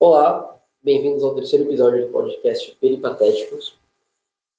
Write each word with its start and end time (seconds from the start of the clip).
Olá, 0.00 0.58
bem-vindos 0.82 1.22
ao 1.22 1.34
terceiro 1.34 1.66
episódio 1.66 2.06
do 2.06 2.12
podcast 2.12 2.74
Peripatéticos. 2.80 3.78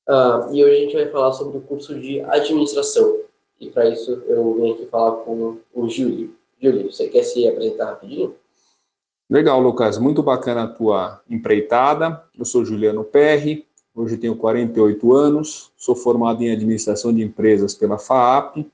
Uh, 0.07 0.53
e 0.53 0.63
hoje 0.63 0.75
a 0.75 0.79
gente 0.81 0.93
vai 0.93 1.07
falar 1.07 1.31
sobre 1.33 1.57
o 1.57 1.61
curso 1.61 1.99
de 1.99 2.21
administração. 2.21 3.21
E 3.59 3.69
para 3.69 3.89
isso 3.89 4.21
eu 4.27 4.53
venho 4.55 4.75
aqui 4.75 4.85
falar 4.85 5.23
com 5.23 5.57
o 5.73 5.89
Júlio. 5.89 6.35
Júlio, 6.61 6.91
você 6.91 7.07
quer 7.07 7.23
se 7.23 7.47
apresentar 7.47 7.85
rapidinho? 7.85 8.35
Legal, 9.27 9.59
Lucas. 9.59 9.97
Muito 9.97 10.21
bacana 10.21 10.65
a 10.65 10.67
tua 10.67 11.21
empreitada. 11.27 12.23
Eu 12.37 12.45
sou 12.45 12.63
Juliano 12.63 13.03
Perry, 13.03 13.65
hoje 13.95 14.15
tenho 14.17 14.35
48 14.35 15.11
anos, 15.11 15.71
sou 15.75 15.95
formado 15.95 16.43
em 16.43 16.51
administração 16.51 17.11
de 17.11 17.23
empresas 17.23 17.73
pela 17.73 17.97
FAAP 17.97 18.69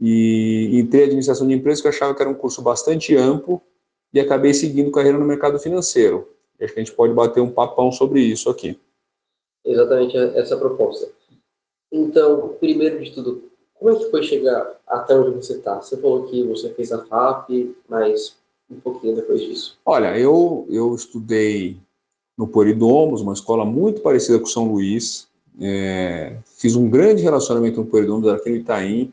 e 0.00 0.78
entrei 0.78 1.02
em 1.02 1.04
administração 1.06 1.46
de 1.46 1.54
empresas 1.54 1.80
que 1.80 1.88
eu 1.88 1.92
achava 1.92 2.14
que 2.14 2.22
era 2.22 2.30
um 2.30 2.34
curso 2.34 2.62
bastante 2.62 3.16
amplo 3.16 3.60
e 4.12 4.20
acabei 4.20 4.54
seguindo 4.54 4.90
carreira 4.90 5.18
no 5.18 5.24
mercado 5.24 5.58
financeiro. 5.58 6.28
E 6.58 6.64
acho 6.64 6.74
que 6.74 6.80
a 6.80 6.84
gente 6.84 6.94
pode 6.94 7.12
bater 7.12 7.40
um 7.40 7.50
papão 7.50 7.90
sobre 7.92 8.20
isso 8.20 8.48
aqui. 8.48 8.78
Exatamente 9.64 10.16
essa 10.16 10.56
proposta. 10.56 11.08
Então, 11.92 12.56
primeiro 12.60 13.02
de 13.02 13.12
tudo, 13.12 13.44
como 13.74 13.90
é 13.90 13.96
que 13.96 14.10
foi 14.10 14.22
chegar 14.22 14.78
até 14.86 15.14
onde 15.14 15.36
você 15.36 15.54
está? 15.54 15.80
Você 15.80 15.96
falou 15.96 16.26
que 16.26 16.42
você 16.44 16.70
fez 16.70 16.92
a 16.92 17.04
FAP, 17.04 17.74
mas 17.88 18.36
um 18.70 18.80
pouquinho 18.80 19.16
depois 19.16 19.40
disso. 19.40 19.78
Olha, 19.84 20.18
eu, 20.18 20.66
eu 20.68 20.94
estudei 20.94 21.76
no 22.36 22.46
Poridomos, 22.46 23.20
uma 23.20 23.32
escola 23.32 23.64
muito 23.64 24.00
parecida 24.00 24.38
com 24.38 24.46
São 24.46 24.70
Luís. 24.70 25.28
É, 25.60 26.36
fiz 26.44 26.76
um 26.76 26.88
grande 26.88 27.22
relacionamento 27.22 27.80
no 27.80 27.86
Poridomos, 27.86 28.28
aqui 28.28 28.50
no 28.50 28.56
Itaim. 28.56 29.12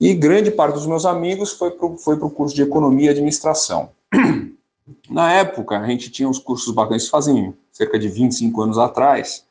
E 0.00 0.14
grande 0.14 0.50
parte 0.50 0.74
dos 0.74 0.86
meus 0.86 1.04
amigos 1.04 1.52
foi 1.52 1.72
para 1.72 1.86
o 1.86 2.30
curso 2.30 2.54
de 2.54 2.62
Economia 2.62 3.06
e 3.06 3.08
Administração. 3.10 3.90
Na 5.10 5.32
época, 5.32 5.78
a 5.78 5.86
gente 5.86 6.10
tinha 6.10 6.28
uns 6.28 6.38
cursos 6.38 6.72
bacanas, 6.72 7.08
fazem 7.08 7.54
cerca 7.72 7.98
de 7.98 8.08
25 8.08 8.62
anos 8.62 8.78
atrás. 8.78 9.44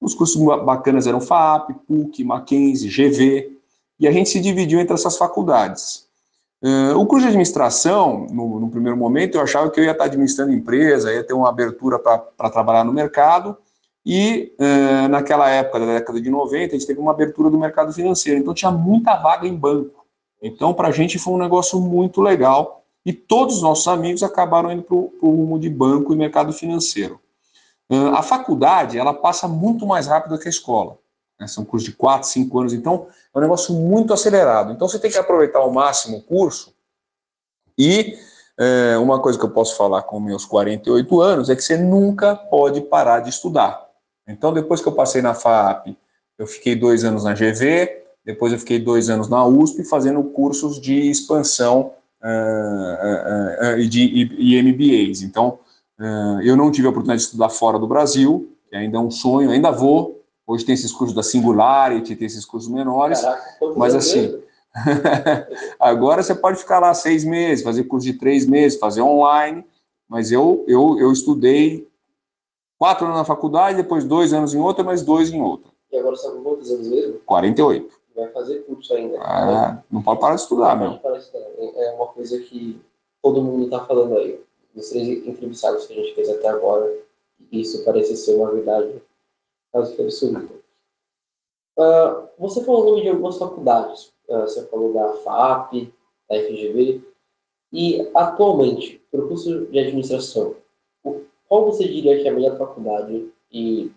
Os 0.00 0.14
cursos 0.14 0.40
bacanas 0.64 1.06
eram 1.06 1.20
FAP, 1.20 1.70
PUC, 1.88 2.22
Mackenzie, 2.24 2.90
GV, 2.90 3.56
e 3.98 4.06
a 4.06 4.12
gente 4.12 4.28
se 4.28 4.38
dividiu 4.38 4.78
entre 4.78 4.94
essas 4.94 5.16
faculdades. 5.16 6.06
Uh, 6.62 6.98
o 6.98 7.06
curso 7.06 7.22
de 7.22 7.28
administração, 7.28 8.26
no, 8.30 8.60
no, 8.60 8.68
primeiro 8.68 8.96
momento, 8.96 9.36
eu 9.36 9.42
achava 9.42 9.70
que 9.70 9.80
eu 9.80 9.84
ia 9.84 9.92
estar 9.92 10.04
administrando 10.04 10.52
empresa, 10.52 11.12
ia 11.12 11.24
ter 11.24 11.32
uma 11.32 11.48
abertura 11.48 11.98
para 11.98 12.50
trabalhar 12.50 12.84
no 12.84 12.92
mercado, 12.92 13.56
e 14.08 14.54
uh, 14.60 15.08
naquela 15.08 15.50
época, 15.50 15.80
da 15.80 15.86
década 15.86 16.20
de 16.20 16.30
90, 16.30 16.76
a 16.76 16.78
gente 16.78 16.86
teve 16.86 17.00
uma 17.00 17.10
abertura 17.10 17.50
do 17.50 17.58
mercado 17.58 17.92
financeiro, 17.92 18.38
então 18.38 18.54
tinha 18.54 18.70
muita 18.70 19.16
vaga 19.16 19.48
em 19.48 19.54
banco. 19.54 20.06
Então, 20.40 20.72
para 20.72 20.86
a 20.86 20.92
gente 20.92 21.18
foi 21.18 21.34
um 21.34 21.38
negócio 21.38 21.80
muito 21.80 22.20
legal, 22.20 22.84
e 23.04 23.12
todos 23.12 23.56
os 23.56 23.62
nossos 23.62 23.88
amigos 23.88 24.22
acabaram 24.22 24.70
indo 24.70 24.84
para 24.84 24.94
o 24.94 25.10
rumo 25.20 25.58
de 25.58 25.68
banco 25.68 26.12
e 26.12 26.16
mercado 26.16 26.52
financeiro. 26.52 27.18
Uh, 27.90 28.14
a 28.14 28.22
faculdade, 28.22 28.96
ela 28.96 29.12
passa 29.12 29.48
muito 29.48 29.84
mais 29.84 30.06
rápido 30.06 30.38
que 30.38 30.46
a 30.46 30.50
escola. 30.50 30.98
Né? 31.40 31.48
São 31.48 31.64
cursos 31.64 31.90
de 31.90 31.96
4, 31.96 32.28
5 32.28 32.60
anos, 32.60 32.72
então 32.72 33.08
é 33.34 33.38
um 33.38 33.40
negócio 33.42 33.74
muito 33.74 34.14
acelerado. 34.14 34.72
Então 34.72 34.86
você 34.86 35.00
tem 35.00 35.10
que 35.10 35.18
aproveitar 35.18 35.58
ao 35.58 35.72
máximo 35.72 36.18
o 36.18 36.22
curso. 36.22 36.72
E 37.76 38.16
é, 38.56 38.96
uma 38.98 39.20
coisa 39.20 39.36
que 39.36 39.44
eu 39.44 39.50
posso 39.50 39.76
falar 39.76 40.02
com 40.02 40.20
meus 40.20 40.44
48 40.44 41.20
anos 41.20 41.50
é 41.50 41.56
que 41.56 41.62
você 41.62 41.76
nunca 41.76 42.36
pode 42.36 42.80
parar 42.82 43.18
de 43.18 43.30
estudar. 43.30 43.85
Então, 44.28 44.52
depois 44.52 44.80
que 44.80 44.88
eu 44.88 44.92
passei 44.92 45.22
na 45.22 45.34
FAP, 45.34 45.96
eu 46.38 46.46
fiquei 46.46 46.74
dois 46.74 47.04
anos 47.04 47.24
na 47.24 47.32
GV, 47.32 48.04
depois 48.24 48.52
eu 48.52 48.58
fiquei 48.58 48.78
dois 48.78 49.08
anos 49.08 49.28
na 49.28 49.46
USP 49.46 49.84
fazendo 49.84 50.22
cursos 50.24 50.80
de 50.80 51.08
expansão 51.08 51.92
uh, 52.22 52.26
uh, 52.26 53.74
uh, 53.74 53.78
e 53.78 53.88
de 53.88 54.02
e, 54.02 54.56
e 54.56 54.62
MBAs. 54.62 55.22
Então, 55.22 55.60
eu 56.42 56.56
não 56.56 56.70
tive 56.70 56.86
a 56.86 56.90
oportunidade 56.90 57.22
de 57.22 57.26
estudar 57.26 57.48
fora 57.48 57.78
do 57.78 57.86
Brasil, 57.86 58.52
que 58.68 58.76
ainda 58.76 58.98
é 58.98 59.00
um 59.00 59.10
sonho, 59.10 59.50
ainda 59.50 59.70
vou. 59.70 60.22
Hoje 60.46 60.62
tem 60.62 60.74
esses 60.74 60.92
cursos 60.92 61.16
da 61.16 61.22
Singularity, 61.22 62.14
tem 62.14 62.26
esses 62.26 62.44
cursos 62.44 62.70
menores, 62.70 63.22
Caraca, 63.22 63.42
mas 63.76 63.94
assim, 63.94 64.38
agora 65.80 66.22
você 66.22 66.34
pode 66.34 66.58
ficar 66.58 66.78
lá 66.78 66.92
seis 66.92 67.24
meses, 67.24 67.64
fazer 67.64 67.84
curso 67.84 68.06
de 68.06 68.12
três 68.12 68.46
meses, 68.46 68.78
fazer 68.78 69.00
online, 69.00 69.64
mas 70.06 70.30
eu, 70.30 70.64
eu, 70.68 70.98
eu 71.00 71.10
estudei 71.10 71.88
quatro 72.78 73.06
anos 73.06 73.18
na 73.18 73.24
faculdade, 73.24 73.82
depois 73.82 74.04
dois 74.04 74.32
anos 74.32 74.54
em 74.54 74.60
outra, 74.60 74.84
mais 74.84 75.02
dois 75.02 75.30
em 75.30 75.40
outra. 75.40 75.70
E 75.92 75.96
agora 75.96 76.16
são 76.16 76.42
quantos 76.42 76.70
anos 76.70 76.88
mesmo? 76.88 77.18
48 77.26 77.96
vai 78.16 78.28
fazer 78.30 78.60
curso 78.60 78.94
ainda. 78.94 79.18
Ah, 79.20 79.72
né? 79.74 79.84
não 79.90 80.02
pode 80.02 80.20
parar 80.20 80.34
de 80.34 80.40
estudar, 80.40 80.76
não 80.76 80.82
meu. 80.82 80.90
Pode 80.92 81.02
parar 81.02 81.18
de 81.18 81.24
estudar. 81.24 81.46
É 81.76 81.92
uma 81.92 82.08
coisa 82.08 82.40
que 82.40 82.80
todo 83.22 83.42
mundo 83.42 83.64
está 83.64 83.84
falando 83.84 84.16
aí. 84.16 84.40
Os 84.74 84.88
três 84.88 85.26
entrevistados 85.26 85.86
que 85.86 85.92
a 85.92 85.96
gente 85.96 86.14
fez 86.14 86.28
até 86.30 86.48
agora, 86.48 86.92
isso 87.52 87.84
parece 87.84 88.16
ser 88.16 88.34
uma 88.34 88.50
verdade 88.50 89.02
quase 89.70 90.00
absoluta. 90.00 90.54
Uh, 91.78 92.28
você 92.38 92.64
falou 92.64 92.82
o 92.82 92.90
nome 92.90 93.02
de 93.02 93.10
algumas 93.10 93.38
faculdades. 93.38 94.12
Uh, 94.28 94.40
você 94.40 94.66
falou 94.66 94.92
da 94.92 95.12
FAP, 95.18 95.92
da 96.28 96.36
FGV. 96.36 97.02
E, 97.72 98.10
atualmente, 98.14 99.02
para 99.10 99.20
o 99.20 99.28
curso 99.28 99.66
de 99.66 99.78
administração, 99.78 100.54
qual 101.48 101.64
você 101.64 101.84
diria 101.86 102.20
que 102.20 102.28
é 102.28 102.30
a 102.30 102.34
melhor 102.34 102.58
faculdade 102.58 103.28
e 103.52 103.90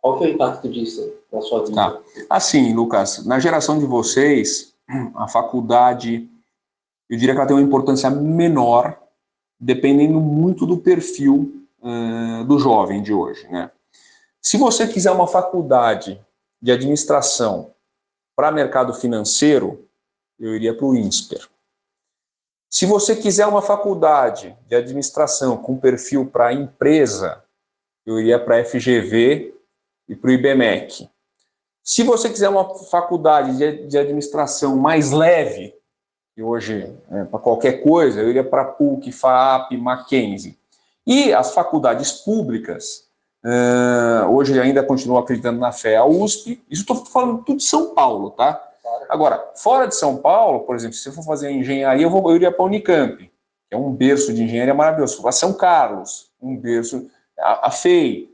qual 0.00 0.18
que 0.18 0.24
é 0.24 0.28
o 0.28 0.30
impacto 0.30 0.68
disso 0.68 1.12
na 1.32 1.40
sua 1.40 1.64
vida? 1.64 1.74
Tá. 1.74 2.00
Assim, 2.28 2.72
Lucas, 2.74 3.24
na 3.24 3.38
geração 3.38 3.78
de 3.78 3.86
vocês, 3.86 4.74
a 5.14 5.28
faculdade, 5.28 6.28
eu 7.08 7.18
diria 7.18 7.34
que 7.34 7.40
ela 7.40 7.46
tem 7.46 7.56
uma 7.56 7.62
importância 7.62 8.10
menor, 8.10 8.98
dependendo 9.58 10.20
muito 10.20 10.66
do 10.66 10.78
perfil 10.78 11.66
uh, 11.80 12.44
do 12.44 12.58
jovem 12.58 13.02
de 13.02 13.12
hoje, 13.12 13.46
né? 13.48 13.70
Se 14.40 14.56
você 14.56 14.86
quiser 14.86 15.10
uma 15.10 15.26
faculdade 15.26 16.18
de 16.62 16.72
administração 16.72 17.72
para 18.34 18.50
mercado 18.50 18.94
financeiro, 18.94 19.86
eu 20.38 20.54
iria 20.54 20.74
para 20.74 20.86
o 20.86 20.94
INSPER. 20.94 21.46
Se 22.70 22.86
você 22.86 23.16
quiser 23.16 23.46
uma 23.48 23.60
faculdade 23.60 24.56
de 24.68 24.76
administração 24.76 25.56
com 25.56 25.76
perfil 25.76 26.24
para 26.24 26.52
empresa, 26.52 27.42
eu 28.06 28.20
iria 28.20 28.38
para 28.38 28.60
a 28.60 28.64
FGV 28.64 29.52
e 30.08 30.14
para 30.14 30.30
o 30.30 30.32
IBMEC. 30.32 31.10
Se 31.82 32.04
você 32.04 32.30
quiser 32.30 32.48
uma 32.48 32.76
faculdade 32.84 33.58
de, 33.58 33.88
de 33.88 33.98
administração 33.98 34.76
mais 34.76 35.10
leve, 35.10 35.74
que 36.32 36.42
hoje 36.42 36.96
é, 37.10 37.24
para 37.24 37.40
qualquer 37.40 37.82
coisa, 37.82 38.20
eu 38.20 38.30
iria 38.30 38.44
para 38.44 38.64
PUC, 38.64 39.10
FAP, 39.10 39.72
Mackenzie. 39.72 40.56
E 41.04 41.32
as 41.32 41.52
faculdades 41.52 42.12
públicas, 42.12 43.08
uh, 43.44 44.30
hoje 44.30 44.60
ainda 44.60 44.84
continuo 44.84 45.18
acreditando 45.18 45.58
na 45.58 45.72
fé, 45.72 45.96
a 45.96 46.04
USP, 46.04 46.62
isso 46.70 46.82
estou 46.82 47.04
falando 47.04 47.42
tudo 47.42 47.56
de 47.56 47.64
São 47.64 47.94
Paulo, 47.96 48.30
tá? 48.30 48.69
Agora, 49.08 49.52
fora 49.56 49.86
de 49.86 49.94
São 49.94 50.16
Paulo, 50.16 50.60
por 50.60 50.76
exemplo, 50.76 50.94
se 50.94 51.02
você 51.02 51.12
for 51.12 51.24
fazer 51.24 51.50
engenharia, 51.50 52.04
eu, 52.04 52.10
vou, 52.10 52.30
eu 52.30 52.36
iria 52.36 52.52
para 52.52 52.64
a 52.64 52.66
Unicamp, 52.66 53.16
que 53.18 53.74
é 53.74 53.76
um 53.76 53.92
berço 53.92 54.32
de 54.32 54.42
engenharia 54.42 54.74
maravilhoso. 54.74 55.20
Para 55.20 55.32
São 55.32 55.52
Carlos, 55.52 56.30
um 56.40 56.56
berço. 56.56 57.10
A, 57.38 57.68
a 57.68 57.70
FEI, 57.70 58.30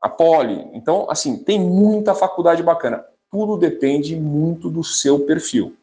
a 0.00 0.08
Poli. 0.08 0.70
Então, 0.72 1.10
assim, 1.10 1.36
tem 1.36 1.60
muita 1.60 2.14
faculdade 2.14 2.62
bacana. 2.62 3.04
Tudo 3.30 3.56
depende 3.56 4.16
muito 4.16 4.70
do 4.70 4.82
seu 4.82 5.20
perfil. 5.20 5.76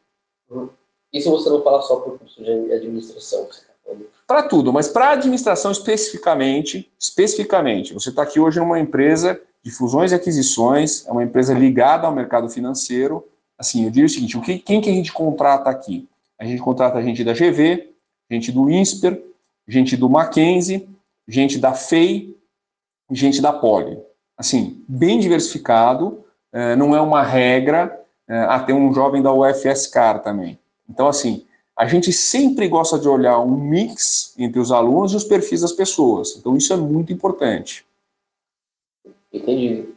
Isso 1.13 1.29
você 1.29 1.49
não 1.49 1.61
fala 1.61 1.81
só 1.81 1.97
para 1.97 2.13
o 2.13 2.19
curso 2.19 2.43
de 2.43 2.73
administração? 2.73 3.45
Tá 3.45 3.93
para 4.27 4.43
tudo, 4.43 4.73
mas 4.73 4.87
para 4.87 5.11
administração 5.11 5.71
especificamente, 5.71 6.91
especificamente, 6.99 7.93
você 7.93 8.09
está 8.09 8.23
aqui 8.23 8.39
hoje 8.39 8.59
numa 8.59 8.79
empresa 8.79 9.39
de 9.61 9.71
fusões 9.71 10.11
e 10.11 10.15
aquisições, 10.15 11.05
é 11.07 11.11
uma 11.11 11.23
empresa 11.23 11.53
ligada 11.53 12.07
ao 12.07 12.13
mercado 12.13 12.49
financeiro. 12.49 13.23
Assim, 13.57 13.85
eu 13.85 13.91
diria 13.91 14.05
o 14.05 14.09
seguinte: 14.09 14.39
quem 14.59 14.81
que 14.81 14.89
a 14.89 14.93
gente 14.93 15.11
contrata 15.11 15.69
aqui? 15.69 16.07
A 16.37 16.45
gente 16.45 16.61
contrata 16.61 17.01
gente 17.01 17.23
da 17.23 17.33
GV, 17.33 17.93
gente 18.29 18.51
do 18.51 18.69
INSPER, 18.69 19.23
gente 19.67 19.95
do 19.95 20.09
Mackenzie, 20.09 20.87
gente 21.27 21.57
da 21.57 21.73
FEI, 21.73 22.35
gente 23.11 23.41
da 23.41 23.53
Poli. 23.53 23.97
Assim, 24.37 24.83
bem 24.87 25.19
diversificado, 25.19 26.25
é, 26.51 26.75
não 26.75 26.95
é 26.95 27.01
uma 27.01 27.23
regra, 27.23 28.01
até 28.27 28.73
um 28.73 28.93
jovem 28.93 29.21
da 29.21 29.31
UFSCar 29.31 30.21
também. 30.21 30.57
Então, 30.89 31.07
assim, 31.07 31.45
a 31.77 31.85
gente 31.85 32.11
sempre 32.11 32.67
gosta 32.67 32.97
de 32.97 33.07
olhar 33.07 33.39
um 33.39 33.55
mix 33.57 34.33
entre 34.37 34.59
os 34.59 34.71
alunos 34.71 35.13
e 35.13 35.15
os 35.15 35.23
perfis 35.23 35.61
das 35.61 35.71
pessoas. 35.71 36.35
Então, 36.37 36.55
isso 36.55 36.73
é 36.73 36.75
muito 36.75 37.13
importante. 37.13 37.85
Entendi. 39.31 39.89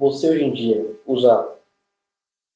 Uh, 0.00 0.10
você 0.10 0.30
hoje 0.30 0.44
em 0.44 0.52
dia 0.52 0.96
usa 1.06 1.48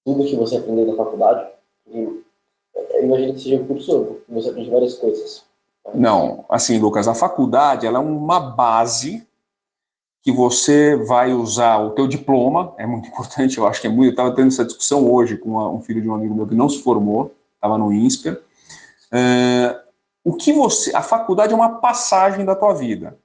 tudo 0.05 0.25
que 0.25 0.37
você 0.37 0.57
aprendeu 0.57 0.87
na 0.87 0.97
faculdade? 0.97 1.51
Eu 1.87 3.35
que 3.35 3.41
seja 3.41 3.57
um 3.57 3.67
curso 3.67 3.97
amplo, 3.97 4.23
você 4.29 4.49
aprende 4.49 4.71
várias 4.71 4.95
coisas. 4.95 5.45
Não, 5.95 6.47
assim, 6.49 6.79
Lucas, 6.79 7.07
a 7.07 7.15
faculdade 7.15 7.87
ela 7.87 7.99
é 7.99 8.03
uma 8.03 8.41
base 8.41 9.27
que 10.23 10.33
você 10.33 10.97
vai 10.97 11.35
usar 11.35 11.79
o 11.79 11.91
teu 11.91 12.09
diploma, 12.09 12.75
é 12.79 12.87
muito 12.87 13.09
importante, 13.11 13.59
eu 13.59 13.67
acho 13.67 13.81
que 13.81 13.87
é 13.87 13.91
muito, 13.91 14.09
eu 14.09 14.11
estava 14.11 14.35
tendo 14.35 14.49
essa 14.49 14.65
discussão 14.65 15.13
hoje 15.13 15.37
com 15.37 15.57
um 15.69 15.83
filho 15.83 16.01
de 16.01 16.09
um 16.09 16.15
amigo 16.15 16.35
meu 16.35 16.47
que 16.47 16.55
não 16.55 16.69
se 16.69 16.83
formou, 16.83 17.35
estava 17.55 17.77
no 17.77 17.93
INSPER, 17.93 18.43
é, 19.13 19.83
o 20.25 20.35
que 20.35 20.53
você, 20.53 20.97
a 20.97 21.03
faculdade 21.03 21.53
é 21.53 21.57
uma 21.57 21.79
passagem 21.79 22.45
da 22.45 22.57
tua 22.57 22.73
vida, 22.73 23.19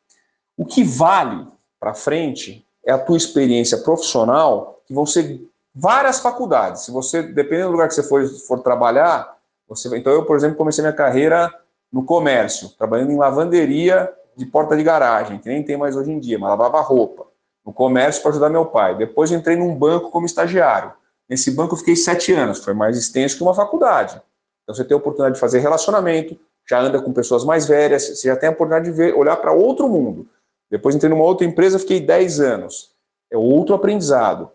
o 0.58 0.66
que 0.66 0.84
vale 0.84 1.48
para 1.80 1.94
frente 1.94 2.68
é 2.86 2.92
a 2.92 2.98
tua 2.98 3.18
experiência 3.18 3.78
profissional, 3.80 4.82
que 4.86 4.94
vão 4.94 5.06
ser 5.06 5.42
várias 5.74 6.20
faculdades, 6.20 6.84
se 6.84 6.92
você, 6.92 7.22
dependendo 7.22 7.68
do 7.68 7.72
lugar 7.74 7.88
que 7.88 7.94
você 7.94 8.04
for, 8.04 8.26
for 8.28 8.60
trabalhar, 8.60 9.38
você, 9.68 9.96
então 9.96 10.12
eu, 10.12 10.26
por 10.26 10.36
exemplo, 10.36 10.58
comecei 10.58 10.82
minha 10.82 10.94
carreira 10.94 11.54
no 11.92 12.04
comércio, 12.04 12.70
trabalhando 12.78 13.12
em 13.12 13.18
lavanderia 13.18 14.12
de 14.36 14.46
porta 14.46 14.76
de 14.76 14.84
garagem, 14.84 15.38
que 15.38 15.48
nem 15.48 15.64
tem 15.64 15.78
mais 15.78 15.96
hoje 15.96 16.12
em 16.12 16.20
dia, 16.20 16.40
mas 16.40 16.50
lavava 16.50 16.82
roupa. 16.82 17.28
No 17.66 17.74
comércio 17.74 18.22
para 18.22 18.32
ajudar 18.32 18.50
meu 18.50 18.66
pai. 18.66 18.98
Depois 18.98 19.32
entrei 19.32 19.56
num 19.56 19.76
banco 19.76 20.10
como 20.10 20.26
estagiário. 20.26 20.94
Nesse 21.28 21.52
banco 21.52 21.74
eu 21.74 21.78
fiquei 21.78 21.96
sete 21.96 22.34
anos, 22.34 22.64
foi 22.64 22.74
mais 22.74 22.98
extenso 22.98 23.38
que 23.38 23.44
uma 23.44 23.54
faculdade. 23.54 24.20
Então 24.64 24.74
você 24.74 24.84
tem 24.84 24.96
a 24.96 24.98
oportunidade 24.98 25.36
de 25.36 25.40
fazer 25.40 25.60
relacionamento, 25.60 26.40
já 26.68 26.80
anda 26.80 27.02
com 27.02 27.12
pessoas 27.12 27.44
mais 27.44 27.68
velhas, 27.68 28.08
você 28.08 28.28
já 28.28 28.36
tem 28.36 28.50
a 28.50 28.52
oportunidade 28.52 28.86
de 28.86 28.96
ver, 28.96 29.16
olhar 29.16 29.36
para 29.36 29.52
outro 29.52 29.88
mundo. 29.88 30.28
Depois 30.70 30.96
entrei 30.96 31.10
numa 31.10 31.24
outra 31.24 31.46
empresa, 31.46 31.80
fiquei 31.80 32.00
dez 32.00 32.40
anos. 32.40 32.92
É 33.32 33.38
outro 33.38 33.76
aprendizado. 33.76 34.50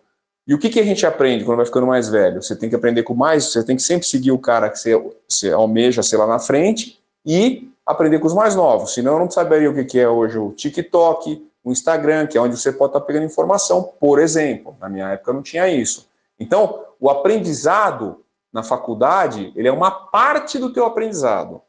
E 0.47 0.53
o 0.53 0.59
que, 0.59 0.69
que 0.69 0.79
a 0.79 0.83
gente 0.83 1.05
aprende 1.05 1.43
quando 1.43 1.57
vai 1.57 1.65
ficando 1.65 1.87
mais 1.87 2.07
velho? 2.07 2.41
Você 2.41 2.55
tem 2.55 2.69
que 2.69 2.75
aprender 2.75 3.03
com 3.03 3.15
mais, 3.15 3.45
você 3.45 3.63
tem 3.63 3.75
que 3.75 3.81
sempre 3.81 4.05
seguir 4.05 4.31
o 4.31 4.39
cara 4.39 4.69
que 4.69 4.77
você, 4.77 4.93
você 5.27 5.51
almeja 5.51 6.03
ser 6.03 6.17
lá 6.17 6.27
na 6.27 6.37
frente 6.37 6.99
e 7.25 7.71
aprender 7.85 8.19
com 8.19 8.27
os 8.27 8.33
mais 8.33 8.55
novos, 8.55 8.93
senão 8.93 9.13
eu 9.13 9.19
não 9.19 9.29
saberia 9.29 9.69
o 9.69 9.85
que 9.85 9.99
é 9.99 10.09
hoje 10.09 10.39
o 10.39 10.51
TikTok, 10.51 11.47
o 11.63 11.71
Instagram, 11.71 12.27
que 12.27 12.37
é 12.37 12.41
onde 12.41 12.57
você 12.57 12.71
pode 12.71 12.91
estar 12.91 13.01
pegando 13.01 13.25
informação, 13.25 13.83
por 13.99 14.19
exemplo. 14.19 14.75
Na 14.79 14.87
minha 14.87 15.09
época 15.09 15.33
não 15.33 15.41
tinha 15.41 15.67
isso. 15.67 16.07
Então, 16.39 16.85
o 16.99 17.09
aprendizado 17.09 18.23
na 18.53 18.63
faculdade, 18.63 19.51
ele 19.55 19.67
é 19.67 19.71
uma 19.71 19.91
parte 19.91 20.59
do 20.59 20.71
teu 20.71 20.85
aprendizado. 20.85 21.61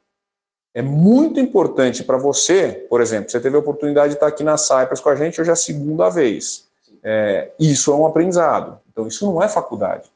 É 0.77 0.83
muito 0.83 1.41
importante 1.41 2.05
para 2.05 2.19
você, 2.19 2.87
por 2.91 3.01
exemplo, 3.01 3.31
você 3.31 3.41
teve 3.41 3.57
a 3.57 3.61
oportunidade 3.61 4.11
de 4.11 4.17
estar 4.17 4.27
aqui 4.27 4.45
na 4.45 4.59
Cypress 4.59 5.01
com 5.01 5.09
a 5.09 5.17
gente 5.17 5.41
hoje 5.41 5.49
é 5.49 5.53
a 5.55 5.57
segunda 5.57 6.11
vez. 6.11 6.69
É, 7.03 7.51
isso 7.59 7.91
é 7.91 7.97
um 7.97 8.05
aprendizado. 8.05 8.79
Então, 8.93 9.07
isso 9.07 9.25
não 9.25 9.43
é 9.43 9.49
faculdade. 9.49 10.13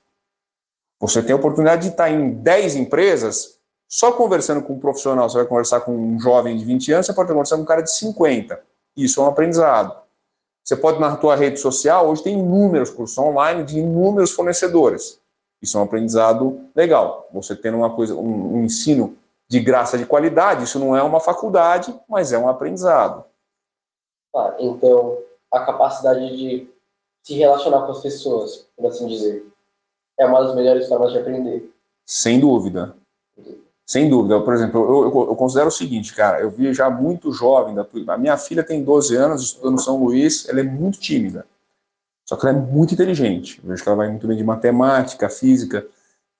Você 1.00 1.22
tem 1.22 1.32
a 1.32 1.36
oportunidade 1.36 1.84
de 1.84 1.88
estar 1.88 2.10
em 2.10 2.32
10 2.32 2.76
empresas 2.76 3.58
só 3.88 4.12
conversando 4.12 4.60
com 4.60 4.74
um 4.74 4.78
profissional, 4.78 5.30
você 5.30 5.38
vai 5.38 5.46
conversar 5.46 5.80
com 5.80 5.96
um 5.96 6.20
jovem 6.20 6.58
de 6.58 6.64
20 6.66 6.92
anos, 6.92 7.06
você 7.06 7.14
pode 7.14 7.30
conversar 7.30 7.56
com 7.56 7.62
um 7.62 7.66
cara 7.66 7.80
de 7.80 7.92
50. 7.92 8.60
Isso 8.94 9.18
é 9.18 9.24
um 9.24 9.28
aprendizado. 9.28 9.96
Você 10.62 10.76
pode, 10.76 11.00
na 11.00 11.16
tua 11.16 11.36
rede 11.36 11.58
social, 11.58 12.06
hoje 12.06 12.22
tem 12.22 12.38
inúmeros 12.38 12.90
cursos 12.90 13.16
online 13.16 13.64
de 13.64 13.78
inúmeros 13.78 14.32
fornecedores. 14.32 15.18
Isso 15.62 15.78
é 15.78 15.80
um 15.80 15.84
aprendizado 15.84 16.60
legal. 16.76 17.30
Você 17.32 17.56
tendo 17.56 17.78
uma 17.78 17.88
coisa, 17.88 18.14
um, 18.14 18.56
um 18.56 18.64
ensino 18.64 19.16
de 19.50 19.58
graça 19.58 19.98
de 19.98 20.06
qualidade, 20.06 20.62
isso 20.62 20.78
não 20.78 20.96
é 20.96 21.02
uma 21.02 21.18
faculdade, 21.18 21.92
mas 22.08 22.32
é 22.32 22.38
um 22.38 22.48
aprendizado. 22.48 23.24
Ah, 24.34 24.54
então, 24.60 25.18
a 25.52 25.64
capacidade 25.64 26.36
de 26.36 26.70
se 27.24 27.34
relacionar 27.34 27.84
com 27.84 27.90
as 27.90 28.00
pessoas, 28.00 28.68
por 28.76 28.86
assim 28.86 29.08
dizer, 29.08 29.44
é 30.16 30.24
uma 30.24 30.44
das 30.44 30.54
melhores 30.54 30.86
formas 30.86 31.12
de 31.12 31.18
aprender. 31.18 31.68
Sem 32.06 32.38
dúvida. 32.38 32.94
Sem 33.84 34.08
dúvida. 34.08 34.40
Por 34.40 34.54
exemplo, 34.54 34.80
eu, 34.82 35.02
eu, 35.10 35.28
eu, 35.30 35.34
considero 35.34 35.66
o 35.66 35.72
seguinte, 35.72 36.14
cara, 36.14 36.40
eu 36.40 36.48
vi 36.48 36.72
já 36.72 36.88
muito 36.88 37.32
jovem, 37.32 37.74
da, 37.74 37.84
a 38.06 38.18
minha 38.18 38.36
filha 38.36 38.62
tem 38.62 38.84
12 38.84 39.16
anos, 39.16 39.42
estudando 39.42 39.72
no 39.72 39.80
São 39.80 40.00
Luís, 40.00 40.48
ela 40.48 40.60
é 40.60 40.62
muito 40.62 41.00
tímida, 41.00 41.44
só 42.24 42.36
que 42.36 42.46
ela 42.46 42.56
é 42.56 42.60
muito 42.60 42.94
inteligente. 42.94 43.58
Eu 43.60 43.68
vejo 43.68 43.82
que 43.82 43.88
ela 43.88 43.96
vai 43.96 44.08
muito 44.08 44.28
bem 44.28 44.36
de 44.36 44.44
matemática, 44.44 45.28
física. 45.28 45.84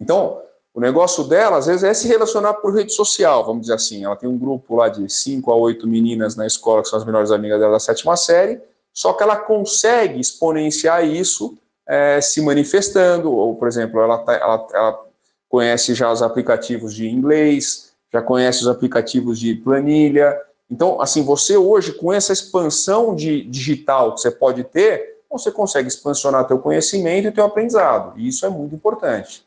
Então, 0.01 0.41
o 0.81 0.83
negócio 0.83 1.25
dela, 1.25 1.59
às 1.59 1.67
vezes, 1.67 1.85
é 1.85 1.93
se 1.93 2.09
relacionar 2.09 2.55
por 2.55 2.75
rede 2.75 2.95
social, 2.95 3.45
vamos 3.45 3.63
dizer 3.63 3.75
assim. 3.75 4.03
Ela 4.03 4.17
tem 4.17 4.27
um 4.27 4.39
grupo 4.39 4.77
lá 4.77 4.89
de 4.89 5.07
5 5.13 5.53
a 5.53 5.55
8 5.55 5.87
meninas 5.87 6.37
na 6.37 6.47
escola, 6.47 6.81
que 6.81 6.89
são 6.89 6.99
as 6.99 7.05
melhores 7.05 7.31
amigas 7.31 7.61
dela 7.61 7.73
da 7.73 7.79
sétima 7.79 8.17
série, 8.17 8.59
só 8.91 9.13
que 9.13 9.23
ela 9.23 9.37
consegue 9.37 10.19
exponenciar 10.19 11.05
isso 11.05 11.55
é, 11.87 12.19
se 12.23 12.41
manifestando, 12.41 13.31
ou, 13.31 13.57
por 13.57 13.69
exemplo, 13.69 14.01
ela, 14.01 14.17
tá, 14.21 14.33
ela, 14.33 14.69
ela 14.73 15.07
conhece 15.51 15.95
já 15.95 16.11
os 16.11 16.23
aplicativos 16.23 16.95
de 16.95 17.07
inglês, 17.07 17.93
já 18.11 18.23
conhece 18.23 18.63
os 18.63 18.69
aplicativos 18.69 19.39
de 19.39 19.55
planilha. 19.57 20.35
Então, 20.71 20.99
assim, 20.99 21.23
você 21.23 21.59
hoje, 21.59 21.93
com 21.93 22.11
essa 22.11 22.33
expansão 22.33 23.15
de 23.15 23.43
digital 23.43 24.15
que 24.15 24.23
você 24.23 24.31
pode 24.31 24.65
ter, 24.65 25.19
você 25.31 25.53
consegue 25.53 25.89
expansionar 25.89 26.47
teu 26.47 26.59
conhecimento 26.59 27.29
e 27.29 27.33
teu 27.33 27.45
aprendizado. 27.45 28.19
E 28.19 28.29
isso 28.29 28.47
é 28.47 28.49
muito 28.49 28.75
importante. 28.75 29.45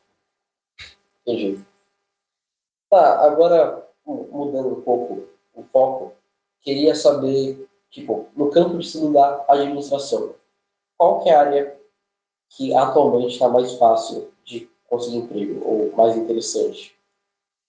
Entendi. 1.25 1.63
Tá, 2.89 3.25
agora, 3.25 3.87
mudando 4.05 4.77
um 4.77 4.81
pouco 4.81 5.27
o 5.55 5.63
foco, 5.71 6.13
queria 6.61 6.93
saber, 6.93 7.67
tipo, 7.89 8.27
no 8.35 8.49
campo 8.49 8.77
de 8.77 9.11
da 9.11 9.45
administração, 9.47 10.35
qual 10.97 11.21
que 11.21 11.29
é 11.29 11.35
a 11.35 11.39
área 11.39 11.77
que 12.49 12.73
atualmente 12.75 13.33
está 13.33 13.49
mais 13.49 13.73
fácil 13.73 14.31
de 14.43 14.69
conseguir 14.87 15.17
emprego 15.17 15.61
ou 15.65 15.91
mais 15.95 16.15
interessante? 16.15 16.95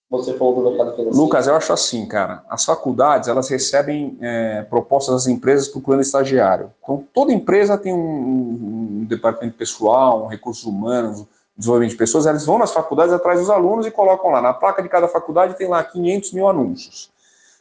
Você 0.09 0.37
falou 0.37 0.55
do 0.55 0.69
mercado 0.69 0.91
financeiro. 0.95 1.17
Lucas, 1.17 1.47
eu 1.47 1.55
acho 1.55 1.73
assim, 1.73 2.07
cara. 2.07 2.45
As 2.47 2.63
faculdades 2.63 3.27
elas 3.27 3.49
recebem 3.49 4.17
é, 4.21 4.61
propostas 4.63 5.15
das 5.15 5.27
empresas 5.27 5.67
procurando 5.67 6.01
estagiário. 6.01 6.71
Então, 6.83 7.03
toda 7.11 7.33
empresa 7.33 7.77
tem 7.77 7.91
um, 7.91 7.97
um, 7.97 8.99
um 9.01 9.05
departamento 9.05 9.57
pessoal, 9.57 10.23
um 10.23 10.27
recursos 10.27 10.63
humanos, 10.63 11.25
desenvolvimento 11.57 11.91
de 11.91 11.97
pessoas. 11.97 12.25
Eles 12.25 12.45
vão 12.45 12.57
nas 12.57 12.71
faculdades 12.71 13.13
atrás 13.13 13.39
dos 13.39 13.49
alunos 13.49 13.85
e 13.85 13.91
colocam 13.91 14.31
lá. 14.31 14.41
Na 14.41 14.53
placa 14.53 14.81
de 14.81 14.89
cada 14.89 15.07
faculdade 15.07 15.57
tem 15.57 15.67
lá 15.67 15.83
500 15.83 16.33
mil 16.33 16.47
anúncios. 16.47 17.11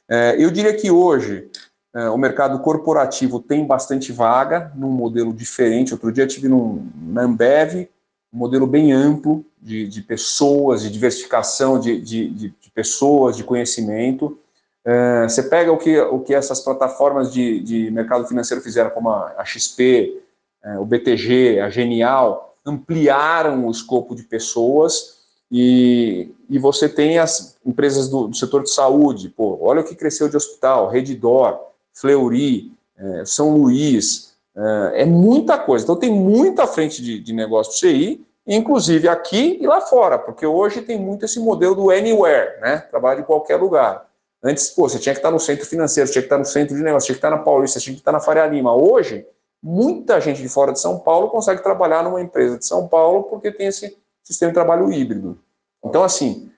É, 0.08 0.37
eu 0.38 0.50
diria 0.50 0.75
que 0.75 0.91
hoje 0.91 1.49
é, 1.94 2.08
o 2.11 2.19
mercado 2.19 2.58
corporativo 2.61 3.41
tem 3.41 3.67
bastante 3.67 4.12
vaga, 4.12 4.73
num 4.75 4.91
modelo 4.91 5.32
diferente. 5.32 5.93
Outro 5.93 6.12
dia 6.12 6.25
eu 6.25 6.29
tive 6.29 6.49
num, 6.49 6.87
na 6.96 7.23
Ambev, 7.23 7.88
um 8.32 8.38
modelo 8.38 8.67
bem 8.67 8.93
amplo 8.93 9.44
de, 9.61 9.87
de 9.87 10.02
pessoas, 10.02 10.82
de 10.82 10.91
diversificação 10.91 11.79
de, 11.79 12.00
de, 12.00 12.29
de 12.31 12.55
pessoas, 12.75 13.37
de 13.37 13.44
conhecimento. 13.44 14.37
É, 14.85 15.23
você 15.23 15.43
pega 15.43 15.73
o 15.73 15.79
que, 15.79 15.99
o 15.99 16.20
que 16.20 16.35
essas 16.35 16.61
plataformas 16.61 17.32
de, 17.32 17.91
mercado 17.91 18.26
financeiro 18.26 18.62
fizeram, 18.62 18.91
como 18.91 19.08
a, 19.08 19.35
a 19.38 19.44
XP, 19.44 20.20
é, 20.62 20.79
o 20.79 20.85
BTG, 20.85 21.61
a 21.61 21.70
Genial, 21.70 22.53
ampliaram 22.64 23.66
o 23.66 23.70
escopo 23.70 24.14
de 24.14 24.22
pessoas 24.22 25.19
e, 25.50 26.31
e 26.49 26.58
você 26.58 26.88
tem 26.88 27.19
as 27.19 27.56
empresas 27.65 28.08
do, 28.08 28.29
do, 28.29 28.36
setor 28.36 28.62
de 28.62 28.70
saúde, 28.70 29.29
pô, 29.29 29.58
olha 29.60 29.82
o 29.82 29.84
que 29.84 29.94
cresceu 29.94 30.29
de 30.29 30.36
hospital, 30.36 30.88
Redditor, 30.88 31.60
Fleury, 31.93 32.72
é, 32.96 33.24
São 33.24 33.56
Luís, 33.56 34.34
é, 34.56 35.03
é 35.03 35.05
muita 35.05 35.58
coisa. 35.58 35.84
Então 35.84 35.96
tem 35.96 36.10
muita 36.10 36.67
frente 36.67 37.03
de, 37.03 37.20
de 37.20 37.32
negócio 37.32 37.72
para 37.72 37.79
você 37.79 37.93
ir, 37.93 38.27
inclusive 38.46 39.08
aqui 39.08 39.58
e 39.60 39.67
lá 39.67 39.81
fora, 39.81 40.19
porque 40.19 40.46
hoje 40.46 40.82
tem 40.82 40.98
muito 40.98 41.24
esse 41.24 41.38
modelo 41.38 41.74
do 41.74 41.91
anywhere, 41.91 42.60
né? 42.60 42.79
Trabalho 42.91 43.20
de 43.20 43.27
qualquer 43.27 43.56
lugar. 43.56 44.06
Antes, 44.43 44.69
pô, 44.69 44.88
você 44.88 44.98
tinha 44.98 45.15
que 45.15 45.20
estar 45.20 45.31
no 45.31 45.41
centro 45.41 45.65
financeiro, 45.65 46.10
tinha 46.10 46.20
que 46.20 46.27
estar 46.27 46.36
no 46.36 46.44
centro 46.44 46.77
de 46.77 46.82
negócio, 46.82 47.06
tinha 47.06 47.15
que 47.15 47.19
estar 47.19 47.31
na 47.31 47.38
Paulista, 47.38 47.81
tinha 47.81 47.94
que 47.94 48.00
estar 48.00 48.12
na 48.12 48.20
Faria 48.20 48.46
Lima. 48.46 48.74
Hoje, 48.74 49.27
muita 49.64 50.20
gente 50.20 50.42
de 50.42 50.48
fora 50.48 50.74
de 50.74 50.80
São 50.80 50.98
Paulo 50.98 51.30
consegue 51.30 51.62
trabalhar 51.62 52.04
numa 52.04 52.20
empresa 52.20 52.58
de 52.58 52.66
São 52.66 52.86
Paulo 52.86 53.22
porque 53.22 53.50
tem 53.50 53.68
esse 53.68 53.96
sistema 54.22 54.50
de 54.50 54.54
trabalho 54.54 54.92
híbrido. 54.92 55.40
Então, 55.82 56.04
assim, 56.04 56.50